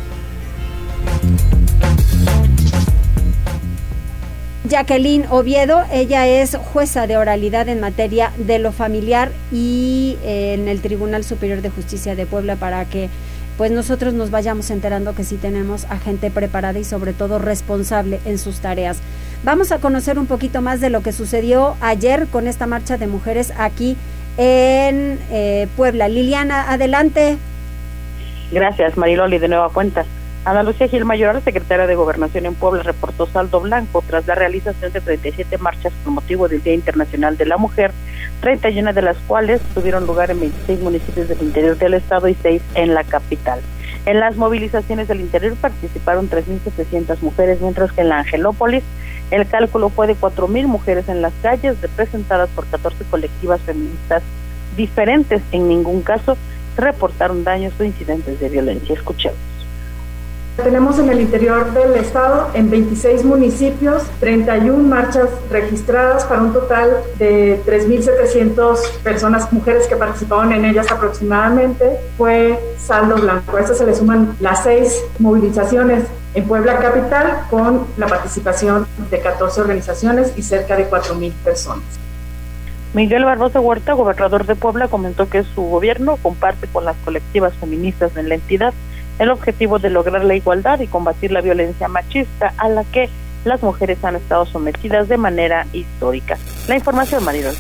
[4.70, 10.68] Jacqueline Oviedo, ella es jueza de oralidad en materia de lo familiar y eh, en
[10.68, 13.10] el Tribunal Superior de Justicia de Puebla para que
[13.58, 18.20] pues nosotros nos vayamos enterando que sí tenemos a gente preparada y sobre todo responsable
[18.26, 19.00] en sus tareas.
[19.44, 23.08] Vamos a conocer un poquito más de lo que sucedió ayer con esta marcha de
[23.08, 23.98] mujeres aquí
[24.38, 26.08] en eh, Puebla.
[26.08, 27.38] Liliana, adelante.
[28.52, 30.06] Gracias, Mariloli, de nueva cuenta.
[30.50, 34.92] Ana Lucía Gil Mayor, secretaria de Gobernación en Puebla, reportó saldo blanco tras la realización
[34.92, 37.92] de 37 marchas con motivo del Día Internacional de la Mujer,
[38.42, 42.64] 31 de las cuales tuvieron lugar en 26 municipios del interior del estado y 6
[42.74, 43.60] en la capital.
[44.08, 48.84] En las movilizaciones del interior participaron 3.700 mujeres, mientras que en la Angelópolis
[49.30, 54.24] el cálculo fue de 4.000 mujeres en las calles, representadas por 14 colectivas feministas
[54.76, 55.44] diferentes.
[55.52, 56.38] En ningún caso
[56.76, 58.96] reportaron daños o incidentes de violencia.
[58.96, 59.49] Escuchemos.
[60.64, 66.98] Tenemos en el interior del estado, en 26 municipios, 31 marchas registradas para un total
[67.18, 71.98] de 3.700 personas, mujeres que participaron en ellas aproximadamente.
[72.18, 73.56] Fue saldo blanco.
[73.58, 79.20] A esto se le suman las seis movilizaciones en Puebla Capital con la participación de
[79.20, 81.84] 14 organizaciones y cerca de 4.000 personas.
[82.94, 88.18] Miguel Barbosa Huerta, gobernador de Puebla, comentó que su gobierno comparte con las colectivas feministas
[88.18, 88.74] en la entidad
[89.20, 93.10] el objetivo de lograr la igualdad y combatir la violencia machista a la que
[93.46, 96.38] las mujeres han estado sometidas de manera histórica.
[96.68, 97.56] La información, Maridol.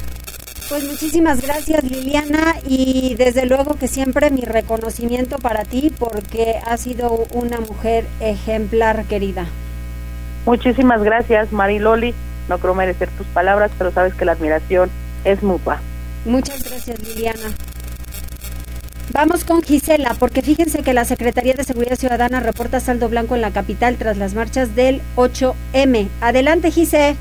[0.70, 6.82] Pues muchísimas gracias Liliana y desde luego que siempre mi reconocimiento para ti porque has
[6.82, 9.48] sido una mujer ejemplar querida.
[10.46, 12.14] Muchísimas gracias Mariloli,
[12.48, 14.92] no creo merecer tus palabras, pero sabes que la admiración
[15.24, 15.82] es mutua.
[16.26, 17.50] Muchas gracias Liliana.
[19.12, 23.42] Vamos con Gisela, porque fíjense que la Secretaría de Seguridad Ciudadana reporta saldo blanco en
[23.42, 26.10] la capital tras las marchas del 8M.
[26.22, 27.16] Adelante, Gisela.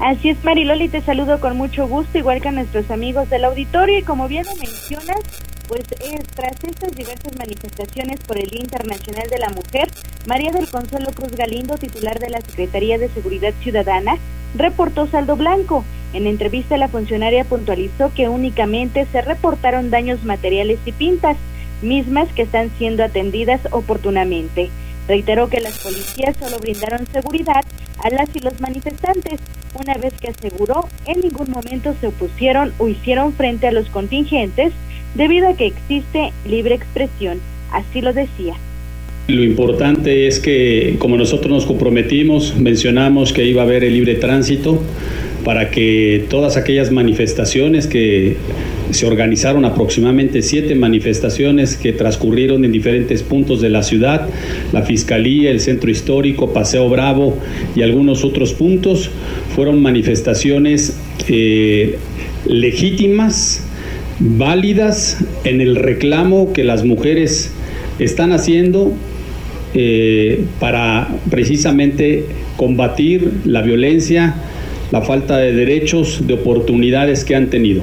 [0.00, 3.98] Así es, Mariloli, te saludo con mucho gusto, igual que a nuestros amigos del auditorio.
[3.98, 5.18] Y como bien lo mencionas,
[5.68, 5.82] pues
[6.34, 9.88] tras estas diversas manifestaciones por el Día Internacional de la Mujer,
[10.26, 14.16] María del Consuelo Cruz Galindo, titular de la Secretaría de Seguridad Ciudadana,
[14.54, 15.84] reportó saldo blanco.
[16.12, 21.36] En entrevista, la funcionaria puntualizó que únicamente se reportaron daños materiales y pintas,
[21.82, 24.70] mismas que están siendo atendidas oportunamente.
[25.08, 27.64] Reiteró que las policías solo brindaron seguridad
[28.02, 29.40] a las y los manifestantes,
[29.74, 34.72] una vez que aseguró en ningún momento se opusieron o hicieron frente a los contingentes
[35.14, 37.40] debido a que existe libre expresión,
[37.72, 38.54] así lo decía.
[39.28, 44.16] Lo importante es que, como nosotros nos comprometimos, mencionamos que iba a haber el libre
[44.16, 44.82] tránsito
[45.44, 48.36] para que todas aquellas manifestaciones que
[48.90, 54.28] se organizaron aproximadamente siete manifestaciones que transcurrieron en diferentes puntos de la ciudad,
[54.72, 57.38] la Fiscalía, el Centro Histórico, Paseo Bravo
[57.76, 59.10] y algunos otros puntos,
[59.54, 61.98] fueron manifestaciones eh,
[62.46, 63.64] legítimas
[64.18, 67.52] válidas en el reclamo que las mujeres
[67.98, 68.92] están haciendo
[69.74, 74.34] eh, para precisamente combatir la violencia,
[74.90, 77.82] la falta de derechos, de oportunidades que han tenido.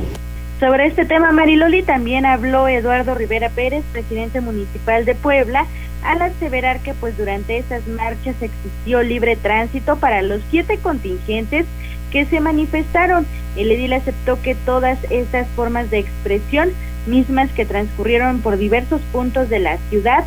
[0.60, 5.68] Sobre este tema, Mariloli, también habló Eduardo Rivera Pérez, presidente municipal de Puebla,
[6.04, 11.66] al aseverar que pues durante esas marchas existió libre tránsito para los siete contingentes
[12.12, 13.26] que se manifestaron.
[13.56, 16.70] El edil aceptó que todas estas formas de expresión,
[17.06, 20.24] mismas que transcurrieron por diversos puntos de la ciudad,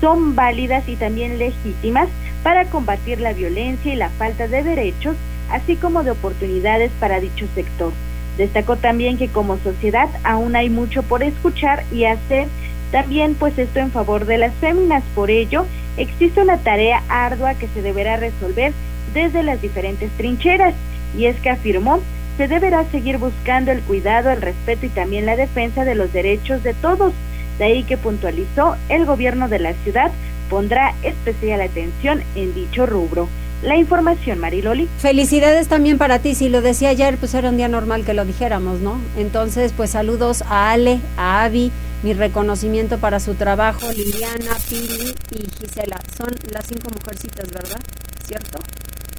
[0.00, 2.08] son válidas y también legítimas
[2.42, 5.16] para combatir la violencia y la falta de derechos,
[5.50, 7.92] así como de oportunidades para dicho sector.
[8.36, 12.46] Destacó también que como sociedad aún hay mucho por escuchar y hacer
[12.92, 15.02] también pues esto en favor de las féminas.
[15.14, 18.72] Por ello, existe una tarea ardua que se deberá resolver
[19.12, 20.74] desde las diferentes trincheras
[21.16, 22.00] y es que afirmó
[22.36, 26.62] se deberá seguir buscando el cuidado, el respeto y también la defensa de los derechos
[26.62, 27.12] de todos.
[27.58, 30.10] De ahí que puntualizó, el gobierno de la ciudad
[30.48, 33.28] pondrá especial atención en dicho rubro.
[33.62, 34.88] La información, Mariloli.
[34.98, 36.36] Felicidades también para ti.
[36.36, 39.00] Si lo decía ayer, pues era un día normal que lo dijéramos, ¿no?
[39.16, 41.72] Entonces, pues saludos a Ale, a Avi,
[42.04, 46.00] mi reconocimiento para su trabajo, Liliana, Pili y Gisela.
[46.16, 47.80] Son las cinco mujercitas, ¿verdad?
[48.24, 48.60] ¿Cierto?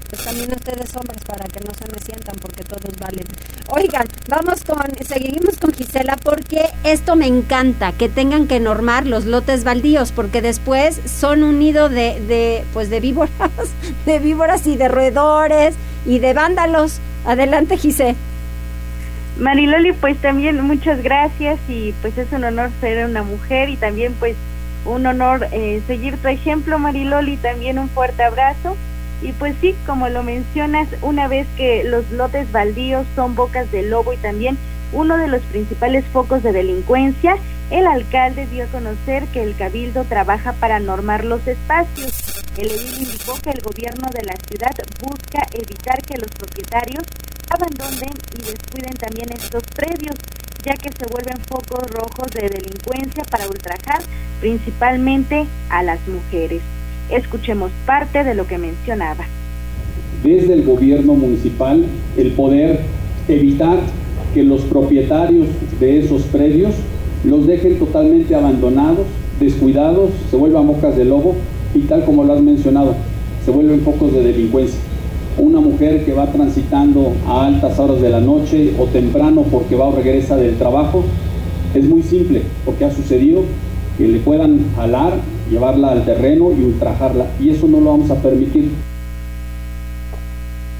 [0.09, 3.25] Pues también ustedes hombres para que no se me sientan porque todos valen.
[3.69, 9.25] Oigan, vamos con, seguimos con Gisela porque esto me encanta, que tengan que normar los
[9.25, 13.31] lotes baldíos porque después son un nido de, de pues de víboras,
[14.05, 16.99] de víboras y de roedores y de vándalos.
[17.25, 18.15] Adelante Gisela.
[19.37, 24.13] Mariloli, pues también muchas gracias y pues es un honor ser una mujer y también
[24.19, 24.35] pues
[24.85, 28.75] un honor eh, seguir tu ejemplo Mariloli, también un fuerte abrazo
[29.21, 33.83] y pues sí, como lo mencionas, una vez que los lotes baldíos son bocas de
[33.83, 34.57] lobo y también
[34.91, 37.37] uno de los principales focos de delincuencia,
[37.69, 42.11] el alcalde dio a conocer que el cabildo trabaja para normar los espacios.
[42.57, 47.03] El edil indicó que el gobierno de la ciudad busca evitar que los propietarios
[47.49, 50.15] abandonen y descuiden también estos predios,
[50.63, 54.01] ya que se vuelven focos rojos de delincuencia para ultrajar
[54.39, 56.61] principalmente a las mujeres.
[57.11, 59.25] Escuchemos parte de lo que mencionaba.
[60.23, 61.85] Desde el gobierno municipal,
[62.17, 62.81] el poder
[63.27, 63.79] evitar
[64.33, 65.47] que los propietarios
[65.79, 66.73] de esos predios
[67.23, 69.07] los dejen totalmente abandonados,
[69.39, 71.35] descuidados, se vuelvan bocas de lobo
[71.73, 72.95] y tal como lo has mencionado,
[73.43, 74.79] se vuelven focos de delincuencia.
[75.37, 79.85] Una mujer que va transitando a altas horas de la noche o temprano porque va
[79.85, 81.03] o regresa del trabajo,
[81.73, 83.43] es muy simple, porque ha sucedido
[83.97, 85.13] que le puedan jalar
[85.49, 88.71] llevarla al terreno y ultrajarla, y eso no lo vamos a permitir.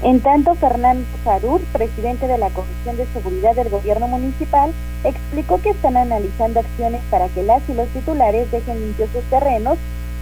[0.02, 4.72] En tanto, Fernando Sarur, presidente de la Comisión de Seguridad del Gobierno Municipal,
[5.04, 9.76] explicó que están analizando acciones para que las y los titulares dejen limpios sus terrenos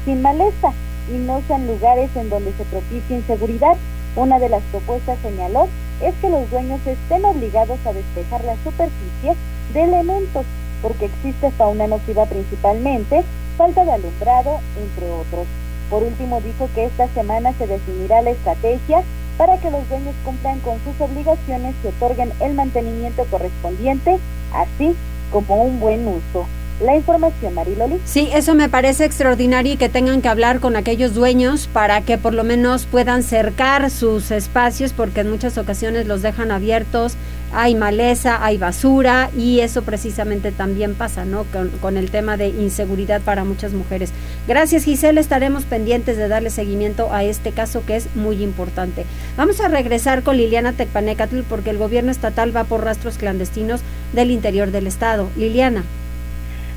[0.05, 0.73] sin maleza
[1.15, 3.77] y no sean lugares en donde se propicie inseguridad.
[4.17, 5.69] Una de las propuestas, señaló,
[6.03, 9.37] es que los dueños estén obligados a despejar la superficie
[9.75, 10.45] de elementos,
[10.83, 13.23] porque existe fauna nociva principalmente
[13.59, 15.47] falta de alumbrado, entre otros.
[15.91, 19.03] Por último, dijo que esta semana se definirá la estrategia
[19.37, 24.19] para que los dueños cumplan con sus obligaciones y otorguen el mantenimiento correspondiente,
[24.55, 24.95] así
[25.33, 26.47] como un buen uso
[26.81, 27.99] la información, Mariloli.
[28.05, 32.19] Sí, eso me parece extraordinario y que tengan que hablar con aquellos dueños para que
[32.19, 37.17] por lo menos puedan cercar sus espacios porque en muchas ocasiones los dejan abiertos,
[37.53, 41.45] hay maleza, hay basura y eso precisamente también pasa, ¿no?
[41.81, 44.13] Con, el tema de inseguridad para muchas mujeres.
[44.47, 49.05] Gracias Giselle, estaremos pendientes de darle seguimiento a este caso que es muy importante.
[49.37, 53.81] Vamos a regresar con Liliana Tecpanecatl porque el gobierno estatal va por rastros clandestinos
[54.13, 55.29] del interior del estado.
[55.37, 55.85] Liliana.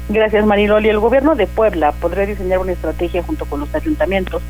[0.09, 0.89] Gracias, Mariloli.
[0.89, 4.41] El gobierno de Puebla podría diseñar una estrategia junto con los ayuntamientos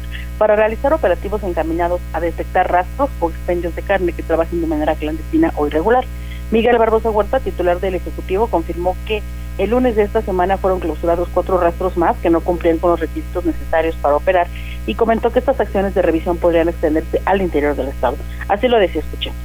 [0.42, 4.96] para realizar operativos encaminados a detectar rastros o expendios de carne que trabajen de manera
[4.96, 6.04] clandestina o irregular.
[6.50, 9.22] Miguel Barbosa Huerta, titular del Ejecutivo, confirmó que
[9.60, 13.00] el lunes de esta semana fueron clausurados cuatro rastros más que no cumplían con los
[13.00, 14.48] requisitos necesarios para operar
[14.88, 18.18] y comentó que estas acciones de revisión podrían extenderse al interior del Estado.
[18.48, 19.38] Así lo decía, escuchemos.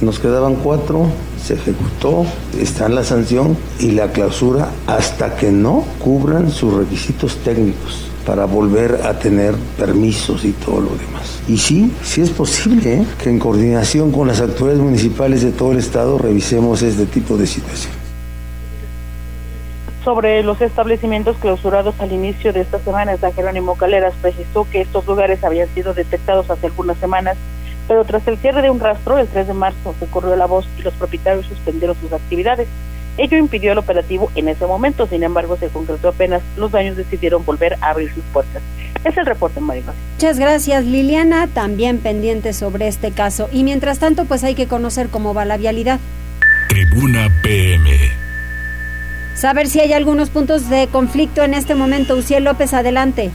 [0.00, 2.24] Nos quedaban cuatro, se ejecutó,
[2.58, 9.00] está la sanción y la clausura hasta que no cubran sus requisitos técnicos para volver
[9.04, 11.40] a tener permisos y todo lo demás.
[11.48, 13.06] Y sí, sí es posible ¿eh?
[13.22, 17.46] que en coordinación con las autoridades municipales de todo el estado revisemos este tipo de
[17.46, 17.98] situaciones.
[20.04, 25.06] Sobre los establecimientos clausurados al inicio de esta semana, San Jerónimo Caleras precisó que estos
[25.06, 27.36] lugares habían sido detectados hace algunas semanas
[27.88, 30.66] pero tras el cierre de un rastro, el 3 de marzo se corrió la voz
[30.78, 32.68] y los propietarios suspendieron sus actividades.
[33.18, 37.44] Ello impidió el operativo en ese momento, sin embargo se concretó apenas los daños decidieron
[37.44, 38.62] volver a abrir sus puertas.
[39.04, 39.94] Es el reporte, Maribel.
[40.14, 43.48] Muchas gracias, Liliana, también pendiente sobre este caso.
[43.52, 45.98] Y mientras tanto, pues hay que conocer cómo va la vialidad.
[46.68, 47.90] Tribuna PM.
[49.34, 52.14] Saber si hay algunos puntos de conflicto en este momento.
[52.14, 53.30] Uciel López, adelante.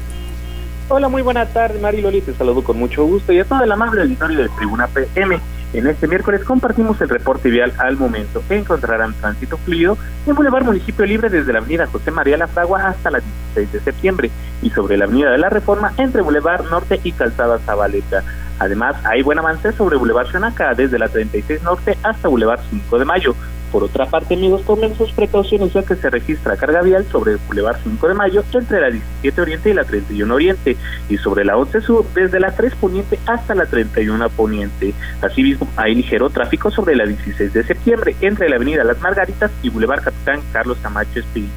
[0.90, 3.72] Hola, muy buena tarde, Mari Loli, te saludo con mucho gusto y a todo el
[3.72, 5.38] amable auditorio de Tribuna PM.
[5.74, 11.06] En este miércoles compartimos el reporte vial al momento encontrarán tránsito fluido en Boulevard Municipio
[11.06, 14.98] Libre desde la avenida José María La Fragua hasta la 16 de septiembre y sobre
[14.98, 18.24] la avenida de la Reforma entre Boulevard Norte y Calzada Zabaleta.
[18.60, 23.06] Además, hay buen avance sobre Boulevard Xonaca desde la 36 Norte hasta Boulevard 5 de
[23.06, 23.36] Mayo.
[23.72, 27.40] Por otra parte, amigos, tomen sus precauciones ya que se registra carga vial sobre el
[27.48, 30.78] Boulevard 5 de Mayo entre la 17 Oriente y la 31 Oriente
[31.10, 34.94] y sobre la 11 Sur desde la 3 Poniente hasta la 31 Poniente.
[35.22, 39.70] Asimismo, hay ligero tráfico sobre la 16 de septiembre entre la Avenida Las Margaritas y
[39.70, 41.52] Boulevard Capitán Carlos Camacho Espíritu.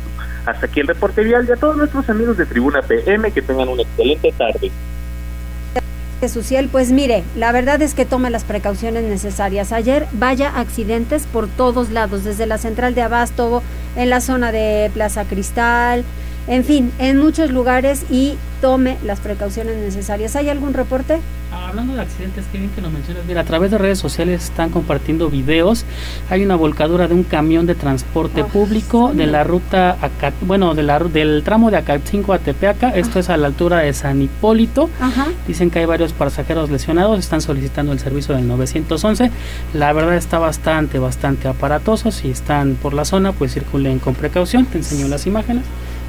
[0.46, 3.68] Hasta aquí el reporte vial y a todos nuestros amigos de Tribuna PM que tengan
[3.68, 4.70] una excelente tarde.
[6.28, 9.72] Suciel, pues mire, la verdad es que tome las precauciones necesarias.
[9.72, 13.62] Ayer vaya accidentes por todos lados, desde la central de Abasto,
[13.96, 16.04] en la zona de Plaza Cristal,
[16.46, 20.36] en fin, en muchos lugares y tome las precauciones necesarias.
[20.36, 21.20] ¿Hay algún reporte?
[21.52, 23.24] Hablando de accidentes, qué bien que lo mencionas.
[23.26, 25.84] Mira, a través de redes sociales están compartiendo videos.
[26.28, 29.96] Hay una volcadura de un camión de transporte público de la ruta,
[30.42, 32.90] bueno, de la, del tramo de Acatzinco a Tepeaca.
[32.90, 34.90] Esto es a la altura de San Hipólito.
[35.46, 37.18] Dicen que hay varios pasajeros lesionados.
[37.18, 39.30] Están solicitando el servicio del 911.
[39.74, 42.10] La verdad está bastante, bastante aparatoso.
[42.10, 44.66] Si están por la zona, pues circulen con precaución.
[44.66, 45.64] Te enseño las imágenes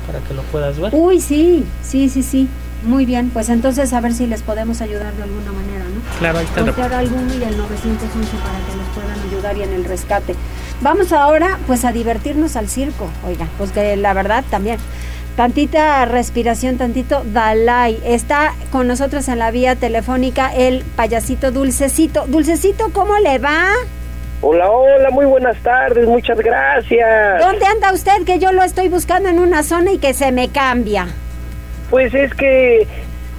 [0.07, 0.93] para que lo puedas ver.
[0.93, 2.47] Uy, sí, sí, sí, sí.
[2.83, 6.01] Muy bien, pues entonces a ver si les podemos ayudar de alguna manera, ¿no?
[6.17, 6.63] Claro, ahí está.
[6.63, 10.35] Buscar alguno y el 911 para que nos puedan ayudar y en el rescate.
[10.81, 14.79] Vamos ahora pues a divertirnos al circo, oiga, pues que la verdad también.
[15.35, 17.99] Tantita respiración, tantito Dalai.
[18.03, 22.25] Está con nosotros en la vía telefónica el payasito Dulcecito.
[22.27, 23.67] Dulcecito, ¿cómo le va?
[24.43, 27.39] Hola, hola, muy buenas tardes, muchas gracias.
[27.39, 28.23] ¿Dónde anda usted?
[28.25, 31.09] Que yo lo estoy buscando en una zona y que se me cambia.
[31.91, 32.87] Pues es que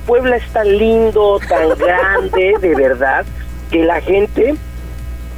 [0.07, 3.24] Puebla es tan lindo, tan grande, de verdad,
[3.72, 4.55] que la gente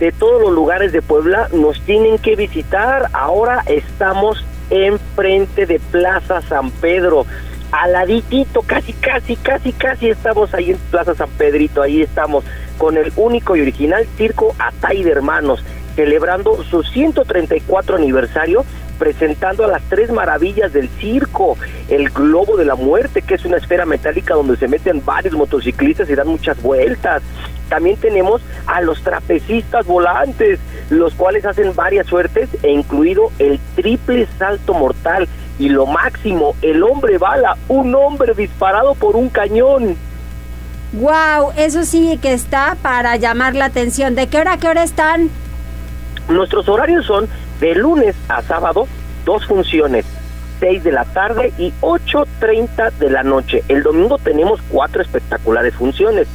[0.00, 3.08] de todos los lugares de Puebla nos tienen que visitar.
[3.14, 7.24] Ahora estamos enfrente de Plaza San Pedro,
[7.72, 12.44] aladitito, casi, casi, casi, casi estamos ahí en Plaza San Pedrito, ahí estamos
[12.78, 15.64] con el único y original circo Atay de Hermanos,
[15.94, 18.64] celebrando su 134 aniversario
[18.98, 21.56] presentando a las tres maravillas del circo,
[21.88, 26.08] el globo de la muerte, que es una esfera metálica donde se meten varios motociclistas
[26.08, 27.22] y dan muchas vueltas.
[27.68, 30.60] También tenemos a los trapecistas volantes,
[30.90, 36.82] los cuales hacen varias suertes e incluido el triple salto mortal y lo máximo, el
[36.82, 39.96] hombre bala, un hombre disparado por un cañón.
[40.94, 44.14] Wow, eso sí que está para llamar la atención.
[44.14, 45.28] ¿De qué hora a qué hora están?
[46.28, 47.28] Nuestros horarios son
[47.58, 48.86] de lunes a sábado,
[49.24, 50.06] dos funciones,
[50.60, 53.64] 6 de la tarde y 8.30 de la noche.
[53.66, 56.28] El domingo tenemos cuatro espectaculares funciones,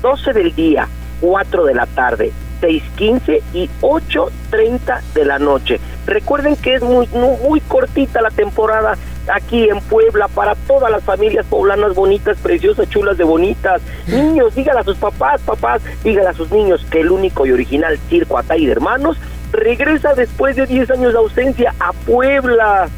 [0.00, 0.88] 12 del día,
[1.20, 2.32] 4 de la tarde,
[2.62, 5.80] 6.15 y 8.30 de la noche.
[6.06, 8.96] Recuerden que es muy, muy cortita la temporada
[9.34, 13.80] aquí en Puebla para todas las familias poblanas bonitas, preciosas, chulas de bonitas.
[14.06, 17.98] Niños, díganle a sus papás, papás, díganle a sus niños que el único y original
[18.08, 19.16] circo Atay de Hermanos
[19.52, 22.88] regresa después de 10 años de ausencia a Puebla.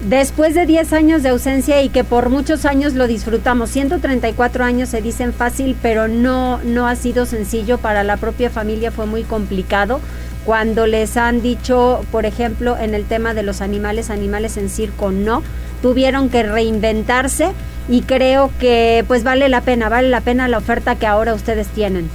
[0.00, 4.88] Después de 10 años de ausencia y que por muchos años lo disfrutamos, 134 años
[4.90, 9.24] se dicen fácil, pero no, no ha sido sencillo para la propia familia, fue muy
[9.24, 10.00] complicado.
[10.48, 15.10] Cuando les han dicho, por ejemplo, en el tema de los animales, animales en circo,
[15.10, 15.42] no,
[15.82, 17.52] tuvieron que reinventarse
[17.86, 21.68] y creo que pues vale la pena, vale la pena la oferta que ahora ustedes
[21.68, 22.08] tienen.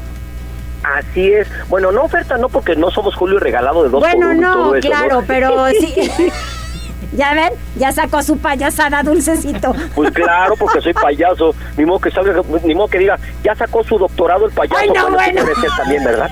[0.82, 1.48] Así es.
[1.70, 5.68] Bueno, no oferta, no, porque no somos Julio regalado de dos Bueno, no, claro, pero
[5.80, 5.94] sí.
[7.16, 7.54] ¿Ya ven?
[7.76, 9.76] Ya sacó su payasada, dulcecito.
[9.94, 11.54] Pues claro, porque soy payaso.
[11.78, 14.80] Ni modo que salga, ni modo que diga, ya sacó su doctorado el payaso.
[14.82, 15.44] Ay, no, bueno.
[15.78, 16.32] También, ¿verdad?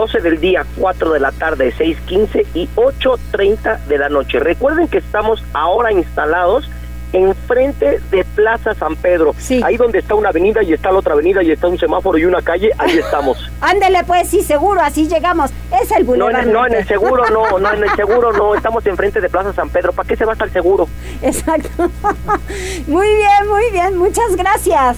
[0.00, 4.40] 12 del día, 4 de la tarde, 6.15 y 8.30 de la noche.
[4.40, 6.70] Recuerden que estamos ahora instalados
[7.12, 9.34] enfrente de Plaza San Pedro.
[9.62, 12.24] Ahí donde está una avenida y está la otra avenida y está un semáforo y
[12.24, 13.50] una calle, ahí estamos.
[13.60, 15.50] Ándele pues, sí, seguro, así llegamos.
[15.82, 16.46] Es el Boulevard.
[16.46, 19.52] No, no, en el seguro no, no, en el seguro no, estamos enfrente de Plaza
[19.52, 19.92] San Pedro.
[19.92, 20.88] ¿Para qué se va hasta el seguro?
[21.20, 21.68] Exacto.
[22.86, 24.96] muy bien, muy bien, muchas gracias.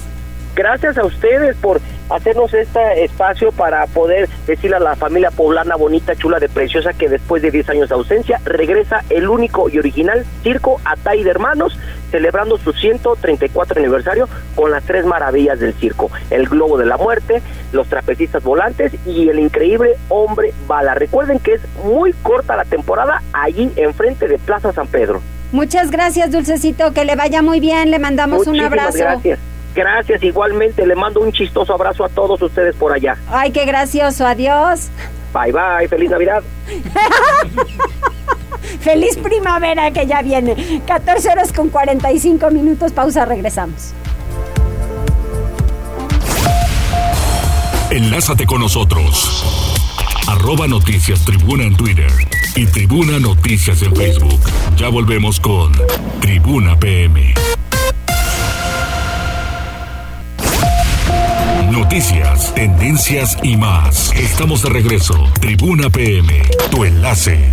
[0.54, 1.80] Gracias a ustedes por
[2.14, 7.08] hacernos este espacio para poder decirle a la familia poblana bonita, chula, de preciosa que
[7.08, 11.78] después de 10 años de ausencia regresa el único y original circo Atay de Hermanos,
[12.10, 17.42] celebrando su 134 aniversario con las tres maravillas del circo, el globo de la muerte,
[17.72, 20.94] los trapecistas volantes y el increíble hombre bala.
[20.94, 25.22] Recuerden que es muy corta la temporada allí enfrente de Plaza San Pedro.
[25.52, 28.98] Muchas gracias, Dulcecito, que le vaya muy bien, le mandamos un abrazo.
[28.98, 29.38] Gracias.
[29.74, 30.86] Gracias, igualmente.
[30.86, 33.16] Le mando un chistoso abrazo a todos ustedes por allá.
[33.30, 34.26] Ay, qué gracioso.
[34.26, 34.88] Adiós.
[35.32, 35.88] Bye, bye.
[35.88, 36.42] Feliz Navidad.
[38.80, 40.82] Feliz primavera que ya viene.
[40.86, 42.92] 14 horas con 45 minutos.
[42.92, 43.94] Pausa, regresamos.
[47.90, 49.44] Enlázate con nosotros.
[50.26, 52.10] Arroba Noticias Tribuna en Twitter
[52.56, 54.40] y Tribuna Noticias en Facebook.
[54.76, 55.72] Ya volvemos con
[56.20, 57.34] Tribuna PM.
[61.72, 64.12] Noticias, tendencias y más.
[64.14, 65.14] Estamos de regreso.
[65.40, 67.48] Tribuna PM, tu enlace.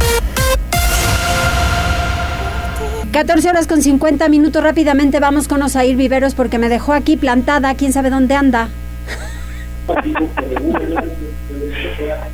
[3.13, 4.61] 14 horas con 50 minutos.
[4.61, 7.73] Rápidamente vamos con Osair Viveros porque me dejó aquí plantada.
[7.75, 8.67] ¿Quién sabe dónde anda?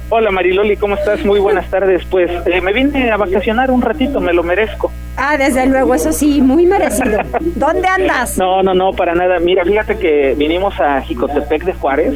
[0.10, 1.24] Hola Mariloli, ¿cómo estás?
[1.24, 2.04] Muy buenas tardes.
[2.10, 4.92] Pues eh, me vine a vacacionar un ratito, me lo merezco.
[5.18, 7.20] Ah, desde luego, eso sí, muy merecido.
[7.56, 8.38] ¿Dónde andas?
[8.38, 9.40] No, no, no, para nada.
[9.40, 12.14] Mira, fíjate que vinimos a Jicotepec de Juárez,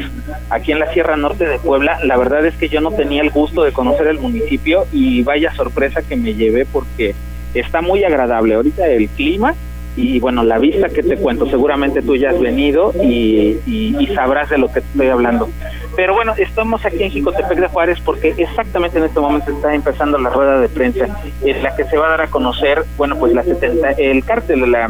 [0.49, 1.99] aquí en la Sierra Norte de Puebla.
[2.03, 5.53] La verdad es que yo no tenía el gusto de conocer el municipio y vaya
[5.53, 7.15] sorpresa que me llevé porque
[7.53, 8.55] está muy agradable.
[8.55, 9.55] Ahorita el clima
[9.99, 14.49] y bueno, la vista que te cuento, seguramente tú ya has venido y, y, sabrás
[14.49, 15.49] de lo que estoy hablando.
[15.95, 20.17] Pero bueno, estamos aquí en Jicotepec de Juárez porque exactamente en este momento está empezando
[20.17, 21.07] la rueda de prensa
[21.43, 24.71] en la que se va a dar a conocer, bueno, pues la 70, el cártel
[24.71, 24.89] la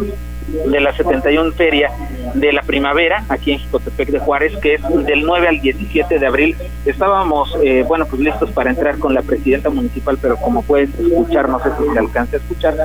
[0.66, 1.92] de la 71 Feria
[2.34, 6.28] de la Primavera, aquí en Jicotepec de Juárez, que es del 9 al 17 de
[6.28, 6.56] abril.
[6.86, 11.50] Estábamos, eh, bueno, pues listos para entrar con la presidenta municipal, pero como puedes escuchar,
[11.50, 12.76] no sé si se alcance a escuchar,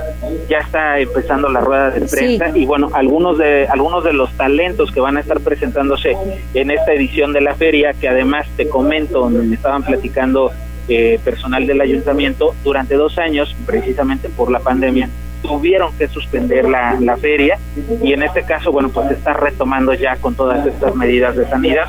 [0.48, 4.90] ya está empezando la rueda de prensa y bueno, algunos de, algunos de los talentos
[4.90, 6.16] que van a estar presentándose
[6.54, 10.50] en esta edición de la feria, que además te comento, me estaban platicando
[10.88, 15.08] eh, personal del ayuntamiento, durante dos años, precisamente por la pandemia,
[15.46, 17.58] tuvieron que suspender la, la feria
[18.02, 21.46] y en este caso, bueno, pues se está retomando ya con todas estas medidas de
[21.48, 21.88] sanidad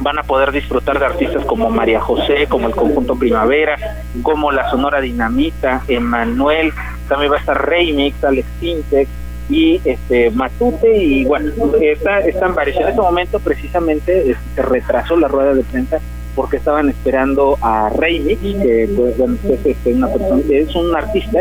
[0.00, 3.76] van a poder disfrutar de artistas como María José, como el Conjunto Primavera,
[4.22, 6.72] como la Sonora Dinamita, Emanuel,
[7.08, 9.10] también va a estar Remix, Alex Sintex
[9.50, 12.76] y este Matute y bueno, está, están varios.
[12.76, 15.98] En este momento precisamente este, se retrasó la rueda de prensa
[16.38, 21.40] porque estaban esperando a Reini, que pues, es, este, una persona, es un artista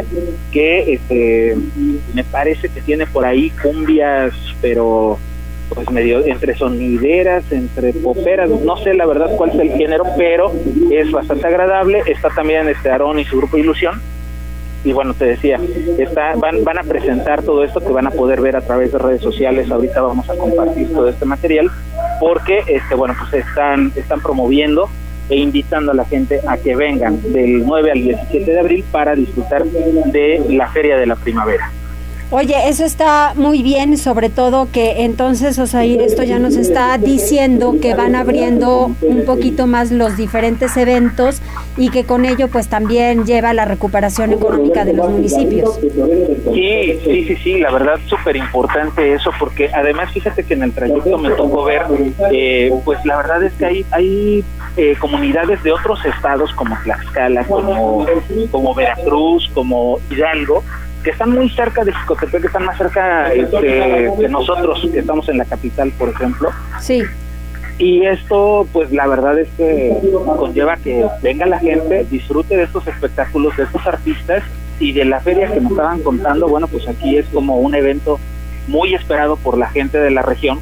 [0.52, 1.56] que este,
[2.16, 5.20] me parece que tiene por ahí cumbias, pero
[5.70, 10.52] pues medio entre sonideras, entre poperas, no sé la verdad cuál es el género, pero
[10.90, 12.02] es bastante agradable.
[12.08, 14.02] Está también este Aarón y su grupo Ilusión.
[14.84, 15.60] Y bueno, te decía,
[16.00, 18.98] está, van, van a presentar todo esto que van a poder ver a través de
[18.98, 19.70] redes sociales.
[19.70, 21.70] Ahorita vamos a compartir todo este material
[22.20, 24.90] porque este bueno pues están están promoviendo
[25.30, 29.16] e invitando a la gente a que vengan del 9 al 17 de abril para
[29.16, 31.70] disfrutar de la feria de la primavera.
[32.30, 36.98] Oye, eso está muy bien, sobre todo que entonces, o sea, esto ya nos está
[36.98, 41.42] diciendo que van abriendo un poquito más los diferentes eventos
[41.78, 45.80] y que con ello pues también lleva la recuperación económica de los municipios.
[46.54, 50.74] Sí, sí, sí, sí, la verdad súper importante eso porque además fíjate que en el
[50.74, 51.84] trayecto me tocó ver,
[52.34, 54.44] eh, pues la verdad es que hay, hay
[54.76, 58.06] eh, comunidades de otros estados como Tlaxcala, como,
[58.52, 60.62] como Veracruz, como Hidalgo,
[61.08, 65.30] que están muy cerca de Jicotepec, que están más cerca este, de nosotros, que estamos
[65.30, 66.50] en la capital, por ejemplo.
[66.82, 67.02] Sí.
[67.78, 69.96] Y esto, pues la verdad es que
[70.38, 74.44] conlleva que venga la gente, disfrute de estos espectáculos, de estos artistas
[74.82, 76.50] y de la feria que nos estaban contando.
[76.50, 78.20] Bueno, pues aquí es como un evento
[78.68, 80.60] muy esperado por la gente de la región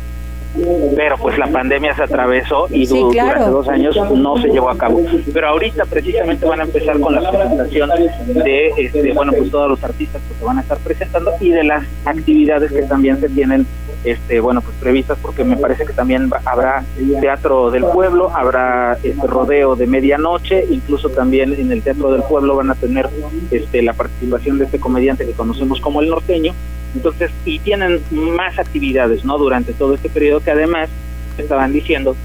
[0.96, 5.02] pero pues la pandemia se atravesó y durante dos años no se llevó a cabo.
[5.34, 7.90] Pero ahorita precisamente van a empezar con la presentación
[8.28, 11.64] de, este, bueno, pues todos los artistas que se van a estar presentando y de
[11.64, 13.66] las actividades que también se tienen,
[14.04, 16.84] este, bueno, pues previstas, porque me parece que también habrá
[17.22, 22.56] teatro del pueblo, habrá este rodeo de medianoche, incluso también en el teatro del pueblo
[22.56, 23.10] van a tener
[23.52, 26.54] este la participación de este comediante que conocemos como el norteño
[26.96, 29.38] Entonces, y tienen más actividades, ¿no?
[29.38, 30.90] Durante todo este periodo que además
[31.38, 32.16] estaban diciendo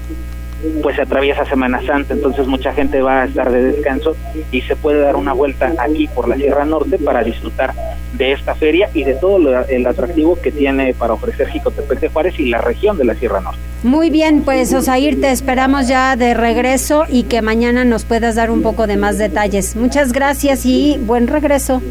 [0.81, 4.15] pues se atraviesa Semana Santa, entonces mucha gente va a estar de descanso
[4.51, 7.73] y se puede dar una vuelta aquí por la Sierra Norte para disfrutar
[8.13, 12.39] de esta feria y de todo el atractivo que tiene para ofrecer Jicotepec de Juárez
[12.39, 13.59] y la región de la Sierra Norte.
[13.83, 18.51] Muy bien, pues Osair, te esperamos ya de regreso y que mañana nos puedas dar
[18.51, 19.75] un poco de más detalles.
[19.75, 21.81] Muchas gracias y buen regreso.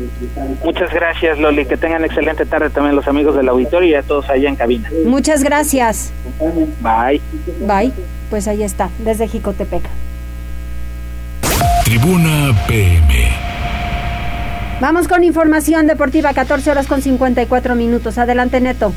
[0.65, 1.67] Muchas gracias, Loli.
[1.67, 4.89] Que tengan excelente tarde también los amigos del auditorio y a todos allá en cabina.
[5.05, 6.13] Muchas gracias.
[6.81, 7.21] Bye.
[7.67, 7.93] Bye
[8.31, 9.83] pues ahí está, desde Jicotepec.
[11.85, 13.29] Tribuna PM.
[14.81, 18.17] Vamos con información deportiva, 14 horas con 54 minutos.
[18.17, 18.95] Adelante, Neto.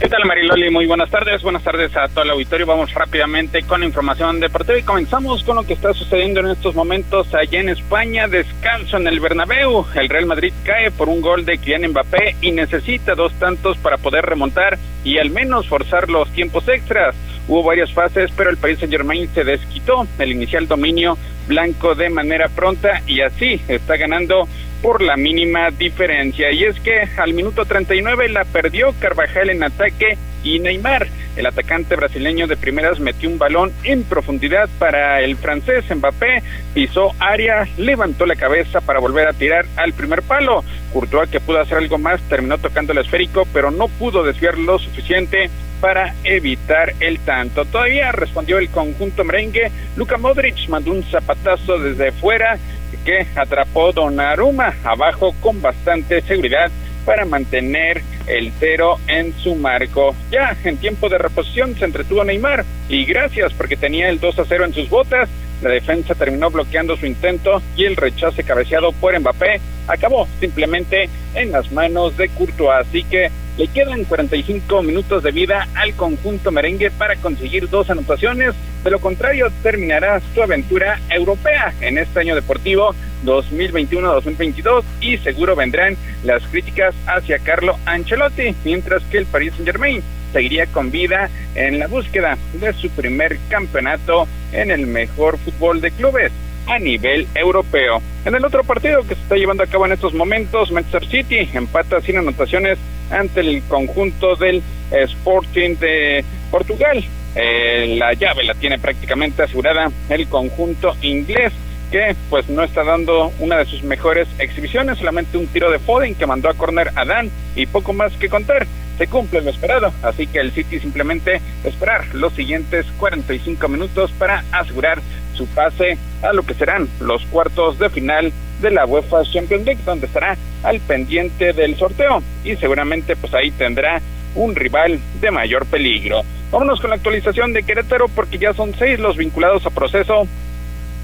[0.00, 0.70] ¿Qué tal Mariloli?
[0.70, 2.66] Muy buenas tardes, buenas tardes a todo el auditorio.
[2.66, 7.34] Vamos rápidamente con información deportiva y comenzamos con lo que está sucediendo en estos momentos
[7.34, 8.28] allá en España.
[8.28, 9.86] Descanso en el Bernabéu.
[9.94, 13.96] El Real Madrid cae por un gol de Kylian Mbappé y necesita dos tantos para
[13.96, 17.14] poder remontar y al menos forzar los tiempos extras.
[17.48, 21.16] Hubo varias fases, pero el Paris Saint Germain se desquitó el inicial dominio
[21.46, 24.48] blanco de manera pronta y así está ganando
[24.82, 26.50] por la mínima diferencia.
[26.50, 31.96] Y es que al minuto 39 la perdió Carvajal en ataque y Neymar, el atacante
[31.96, 36.42] brasileño de primeras, metió un balón en profundidad para el francés Mbappé,
[36.72, 40.64] pisó área, levantó la cabeza para volver a tirar al primer palo.
[40.92, 44.78] Courtois, que pudo hacer algo más, terminó tocando el esférico, pero no pudo desviar lo
[44.78, 45.50] suficiente
[45.80, 47.64] para evitar el tanto.
[47.64, 49.70] Todavía respondió el conjunto merengue.
[49.96, 52.58] Luka Modric mandó un zapatazo desde fuera
[53.04, 56.70] que atrapó Donnarumma abajo con bastante seguridad
[57.04, 60.14] para mantener el cero en su marco.
[60.30, 64.44] Ya en tiempo de reposición se entretuvo Neymar y gracias porque tenía el 2 a
[64.44, 65.28] 0 en sus botas.
[65.62, 71.52] La defensa terminó bloqueando su intento y el rechace cabeceado por Mbappé acabó simplemente en
[71.52, 72.86] las manos de Courtois.
[72.86, 78.54] Así que le quedan 45 minutos de vida al conjunto merengue para conseguir dos anotaciones.
[78.84, 82.94] De lo contrario, terminará su aventura europea en este año deportivo
[83.24, 90.02] 2021-2022 y seguro vendrán las críticas hacia Carlo Ancelotti, mientras que el Paris Saint-Germain
[90.32, 95.90] seguiría con vida en la búsqueda de su primer campeonato en el mejor fútbol de
[95.92, 96.32] clubes
[96.66, 98.00] a nivel europeo.
[98.24, 101.48] En el otro partido que se está llevando a cabo en estos momentos, Manchester City
[101.54, 102.78] empata sin anotaciones
[103.10, 107.04] ante el conjunto del Sporting de Portugal.
[107.34, 111.52] Eh, la llave la tiene prácticamente asegurada el conjunto inglés
[111.90, 116.14] que pues no está dando una de sus mejores exhibiciones, solamente un tiro de Foden
[116.14, 118.66] que mandó a corner a Dan y poco más que contar.
[118.98, 124.42] Se cumple lo esperado, así que el City simplemente esperar los siguientes 45 minutos para
[124.52, 125.02] asegurar
[125.36, 129.82] su pase a lo que serán los cuartos de final de la UEFA Champions League,
[129.84, 134.00] donde estará al pendiente del sorteo y seguramente pues ahí tendrá
[134.34, 136.22] un rival de mayor peligro.
[136.50, 140.26] Vámonos con la actualización de Querétaro porque ya son seis los vinculados a proceso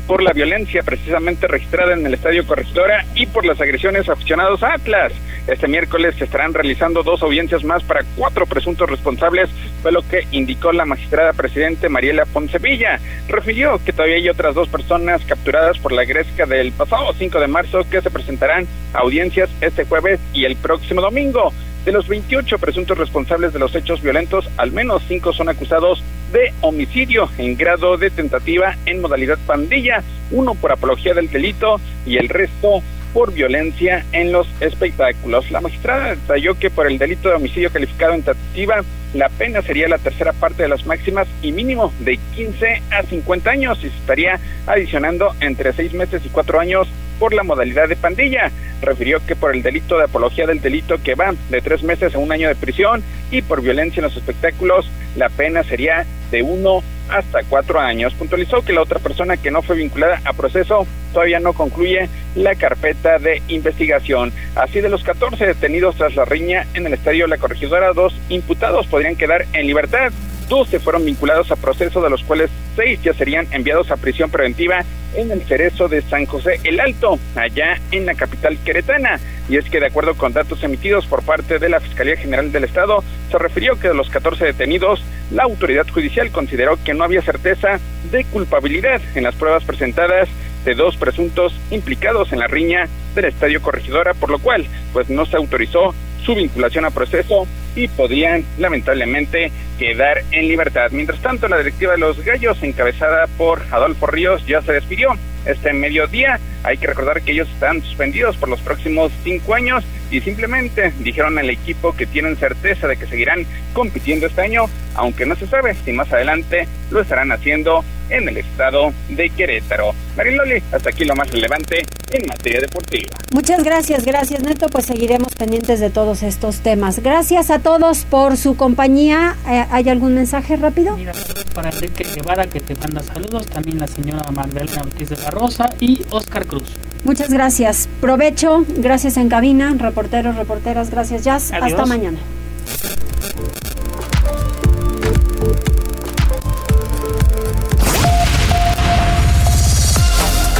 [0.06, 4.74] por la violencia precisamente registrada en el Estadio Corregidora y por las agresiones aficionados a
[4.74, 5.12] Atlas.
[5.46, 9.50] Este miércoles se estarán realizando dos audiencias más para cuatro presuntos responsables,
[9.82, 13.00] fue lo que indicó la magistrada presidente Mariela Poncevilla.
[13.28, 17.48] Refirió que todavía hay otras dos personas capturadas por la gresca del pasado 5 de
[17.48, 21.52] marzo que se presentarán audiencias este jueves y el próximo domingo.
[21.84, 26.00] De los 28 presuntos responsables de los hechos violentos, al menos cinco son acusados
[26.32, 32.16] de homicidio en grado de tentativa en modalidad pandilla, uno por apología del delito y
[32.16, 32.82] el resto
[33.12, 35.50] por violencia en los espectáculos.
[35.50, 38.82] La magistrada detalló que por el delito de homicidio calificado en tentativa,
[39.14, 43.50] la pena sería la tercera parte de las máximas y mínimo de 15 a 50
[43.50, 46.88] años y se estaría adicionando entre seis meses y cuatro años
[47.18, 48.50] por la modalidad de pandilla.
[48.80, 52.18] Refirió que por el delito de apología del delito que va de tres meses a
[52.18, 56.82] un año de prisión y por violencia en los espectáculos, la pena sería de uno
[57.12, 58.14] hasta cuatro años.
[58.14, 62.54] Puntualizó que la otra persona que no fue vinculada a proceso todavía no concluye la
[62.54, 64.32] carpeta de investigación.
[64.54, 68.86] Así de los 14 detenidos tras la riña en el estadio La Corregidora, dos imputados
[68.86, 70.12] podrían quedar en libertad.
[70.48, 74.84] 12 fueron vinculados a proceso, de los cuales seis ya serían enviados a prisión preventiva
[75.14, 79.20] en el cerezo de San José el Alto, allá en la capital queretana.
[79.48, 82.64] Y es que de acuerdo con datos emitidos por parte de la Fiscalía General del
[82.64, 87.22] Estado, se refirió que de los 14 detenidos, la autoridad judicial consideró que no había
[87.22, 87.80] certeza
[88.10, 90.28] de culpabilidad en las pruebas presentadas
[90.64, 95.26] de dos presuntos implicados en la riña del Estadio Corregidora, por lo cual pues no
[95.26, 95.94] se autorizó
[96.24, 100.90] su vinculación a proceso y podían lamentablemente quedar en libertad.
[100.90, 105.08] Mientras tanto, la directiva de los Gallos, encabezada por Adolfo Ríos, ya se despidió.
[105.44, 110.20] Este mediodía Hay que recordar que ellos están suspendidos por los próximos cinco años y
[110.20, 115.34] simplemente dijeron al equipo que tienen certeza de que seguirán compitiendo este año, aunque no
[115.36, 119.94] se sabe si más adelante lo estarán haciendo en el estado de Querétaro.
[120.16, 123.16] Mariloli, hasta aquí lo más relevante en materia deportiva.
[123.32, 126.98] Muchas gracias, gracias Neto, pues seguiremos pendientes de todos estos temas.
[126.98, 129.36] Gracias a todos por su compañía.
[129.48, 130.96] Eh, ¿Hay algún mensaje rápido?
[130.96, 131.12] Mira,
[131.54, 135.70] para Enrique Guevara que te manda saludos, también la señora Magdalena Ortiz de la Rosa
[135.80, 136.68] y Oscar Cruz.
[137.04, 137.88] Muchas gracias.
[138.00, 141.52] Provecho, gracias en cabina, reporteros, reporteras, gracias Jazz.
[141.52, 142.18] Hasta mañana.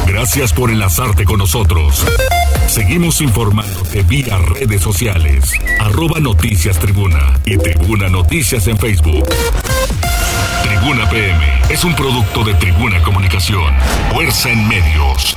[0.07, 2.05] Gracias por enlazarte con nosotros.
[2.67, 5.51] Seguimos informándote vía redes sociales.
[5.79, 9.27] Arroba Noticias Tribuna y Tribuna Noticias en Facebook.
[10.63, 11.39] Tribuna PM
[11.69, 13.73] es un producto de Tribuna Comunicación.
[14.11, 15.35] Fuerza en medios.